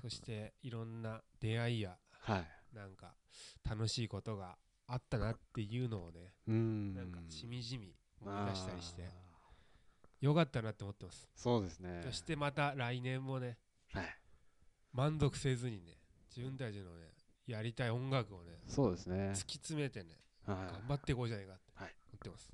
[0.00, 2.76] そしていろんな出会いやはい。
[2.76, 3.14] なんか
[3.68, 4.56] 楽しいことが
[4.86, 6.94] あったなっていうのをね、うん。
[6.94, 9.02] なんかしみじみ思い出したりして
[10.20, 12.02] よかったなって思ってます、そうですね。
[12.04, 13.56] そしてまた来年もね
[13.92, 14.04] はい。
[14.92, 15.98] 満足せずにね
[16.34, 17.08] 自分たちのね
[17.46, 19.46] やりたい音楽をねそうですね突。
[19.46, 22.50] き詰めてねはい頑張っていこうじゃないかって思はいってます、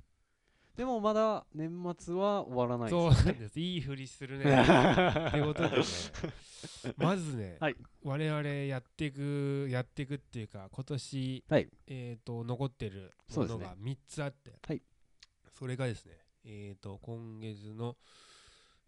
[0.75, 3.59] でもまだ年末は終わらないそうなんです。
[3.59, 4.43] いいふりするね。
[4.51, 5.83] ってことでね。
[6.97, 7.75] まずね、はい。
[8.03, 11.69] 我々やっていくやっていくっていうか今年、はい。
[11.87, 14.81] えー、と残ってるものが3つあってはい。
[15.53, 17.95] それがですね、えー、と今月の、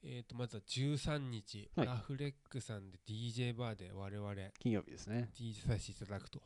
[0.04, 1.88] えー、とまずは13日、はい。
[1.88, 5.30] ラフレックさんで DJ バーで我々金曜日ですね。
[5.34, 6.42] DJ させていただくと。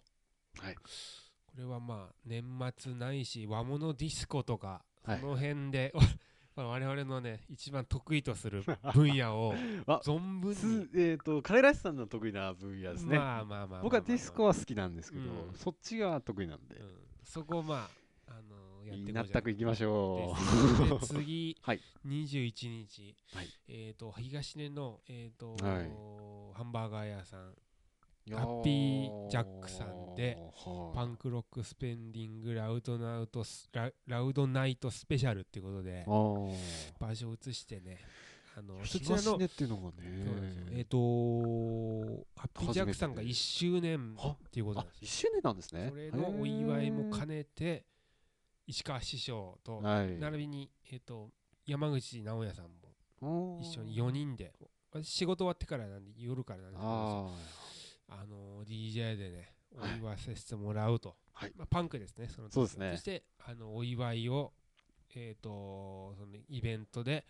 [0.59, 0.76] はい。
[0.76, 2.43] これはまあ年
[2.77, 5.22] 末ないし和物ディスコとかそはい。
[5.22, 5.94] の辺で、
[6.56, 8.64] まあ我々のね一番得意とする
[8.94, 9.53] 分野を
[9.88, 13.18] あ存分すにえっ、と、彼らしさんの得意な分野ですね。
[13.18, 15.53] まあまあまあ僕はディスコは好きなんですけど、うん。
[15.56, 16.76] そっちが得意なんで。
[16.76, 17.07] うん。
[17.23, 17.90] そこをま
[18.28, 20.36] ああのやって納得いきましょ
[20.99, 21.82] ですで次、 はい。
[22.06, 23.48] 21日、はい。
[23.68, 25.90] えっ、と東根の、えーとはい。
[26.53, 27.49] ハンバーガー屋さん。
[27.49, 27.57] う。
[28.30, 30.95] ハッピージャックさんではい。
[30.95, 36.06] パンクロックスペンディングラウドナウトスララウドナイトスペシャルっていうことで
[36.99, 37.99] 場所を移してね
[38.57, 39.93] あのそちらのっていうのがね。
[40.73, 40.98] えっ、と
[42.35, 44.99] ハッピージャックさんが1周年はっていうことなですよ。
[45.02, 45.88] 一周年なんですね。
[45.89, 47.85] それのお祝いも兼ねねて
[48.68, 50.19] 石川師匠とはい。
[50.19, 51.30] 並びに、えー、と
[51.65, 54.53] 山口直哉さんも一一緒に4人で。
[54.93, 57.31] 私仕事終わってからなんで夜からなんですけど
[58.11, 59.97] ああの DJ でねおはい。
[59.97, 61.53] 祝いさせてもらうと、はい。
[61.57, 62.53] まあ、パンクですねその時。
[62.53, 62.91] そうですね。
[62.91, 64.51] そしてあのお祝いを
[65.15, 67.25] えっ、とそのイベントで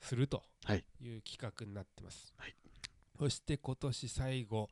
[0.00, 0.84] するとはい。
[1.00, 2.54] いう企画になってます、はい。
[3.18, 4.68] そして今年最後、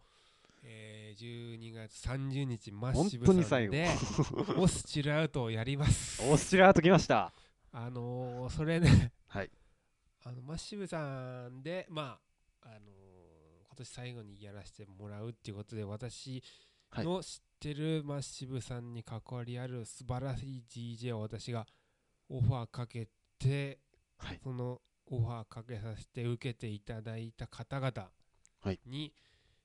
[0.62, 3.88] えー12月30日マッ本シブさんで
[4.56, 6.22] オスチルアウトをやります。
[6.30, 7.32] おスチルアウト来ました。
[7.72, 9.50] あのーそれねはい。
[10.24, 12.18] あのマッシブさんでま
[12.62, 12.99] ああのー今
[13.81, 16.43] 年最後にやらせてもらうっていうことで私
[16.90, 17.05] はい。
[17.05, 20.65] の知ってるマッシブさんに関わりある素晴らしい
[20.98, 21.66] DJ を私が
[22.28, 23.09] オファーかけ
[23.39, 23.78] て
[24.19, 24.40] はい。
[24.43, 28.11] そのオファーかけさせて受けていただいた方々
[28.62, 28.78] はい。
[28.86, 29.12] に、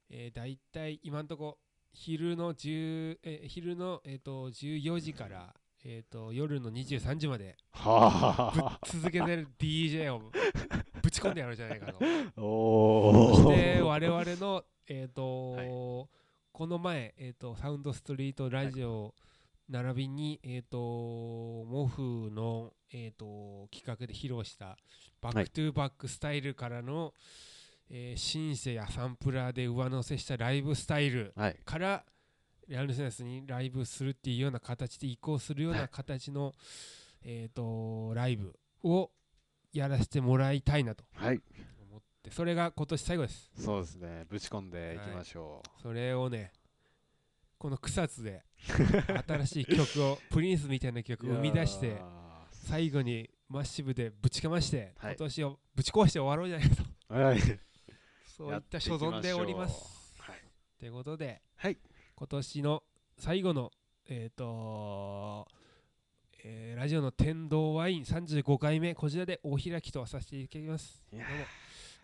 [0.10, 1.58] えー、大体今のところ
[1.94, 8.62] 昼の10、えー昼の、えー、と14時から、えー、と夜の23時まではぶ
[8.98, 10.32] っ続けてる DJ を
[11.28, 12.00] 込んでやろうじゃないかと。
[12.36, 16.26] そして我々の、えーとはい。
[16.56, 19.14] この前、えー、とサウンドストリートラジオ
[19.70, 20.78] 並びに、えー、と
[21.66, 24.78] モフの、えー、と企画で披露した
[25.20, 27.14] back to back スタイルからの、
[27.90, 31.60] えーシンセやサンプラーで上乗せしたライブスタイルはい。
[31.66, 32.06] から
[32.70, 36.54] リアルセンスにライブするっていうような形で移行するようはない形の、
[37.22, 39.12] えー、とライブを
[39.76, 41.42] やらせてもらいたいなとはい。
[41.90, 43.52] 思ってそれが今年最後です。
[43.58, 44.26] そうですね。
[44.30, 45.00] ぶち込んでい。
[45.12, 46.52] きましょそれをね
[47.58, 48.44] この草津で
[49.28, 52.02] 新しい曲を プリンスみたいなう、曲を生み出して
[52.52, 55.16] 最後にマッシブでぶちかまして、はい。
[55.16, 56.84] 今年をぶち壊して終わろうじゃないかと。
[57.14, 57.40] ーはい。
[58.26, 60.14] そういった所存でおります。
[60.20, 60.40] はい
[60.80, 60.90] とい。
[60.90, 61.78] うことで、はい。
[62.16, 62.84] 今年の
[63.18, 63.72] 最後の
[64.08, 65.48] えっ、と
[66.48, 71.02] えーラジオの天童ワイン35回目こちらでお開きとさせていただきます。
[71.12, 71.48] どうもありがと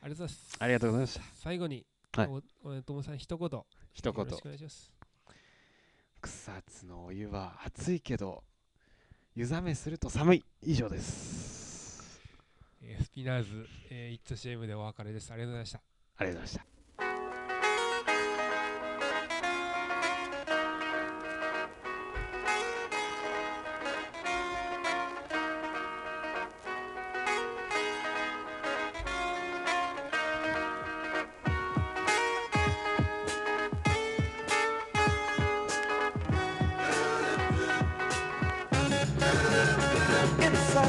[0.08, 0.58] うございます。
[0.58, 1.22] ありがとうございました。
[1.36, 2.28] 最後に、はい。
[2.64, 3.50] おおともさん一言。
[3.94, 4.26] 一言。
[4.26, 4.92] よろしくお願いします。
[6.22, 8.44] 草津のお湯は熱いけど
[9.36, 10.46] 湯冷めすると寒い。
[10.64, 12.20] 以上です。
[12.82, 15.32] えースピナーズ、えー、イッツ CM でお別れです。
[15.32, 15.82] ありがとうございました。
[16.18, 16.81] ありがとうございました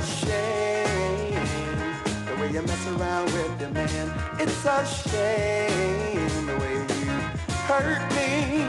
[0.02, 1.46] a shame
[2.26, 4.12] the way you mess around with your man.
[4.38, 7.12] It's a shame the way you
[7.70, 8.66] hurt me.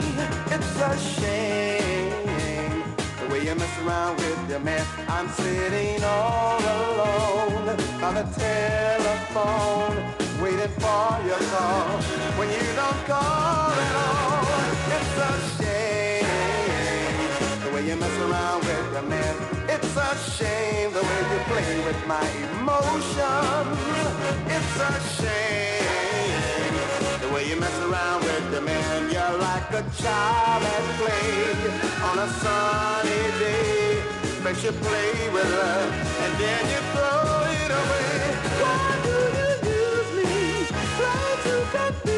[0.53, 2.84] It's a shame
[3.19, 4.85] the way you mess around with your man.
[5.07, 9.95] I'm sitting all alone by the telephone,
[10.41, 12.01] waiting for your call.
[12.38, 14.45] When you don't call at all,
[14.97, 16.27] it's a shame
[17.64, 19.53] the way you mess around with your man.
[19.95, 23.78] It's a shame the way you play with my emotions.
[24.49, 24.91] It's a
[25.22, 26.74] shame
[27.22, 29.11] the way you mess around with your man.
[29.11, 31.45] You're like a child at play
[32.10, 34.02] on a sunny day.
[34.44, 35.94] Bet you play with love
[36.24, 38.18] and then you throw it away.
[38.64, 40.65] Why do you use me?
[40.98, 42.12] Try to confuse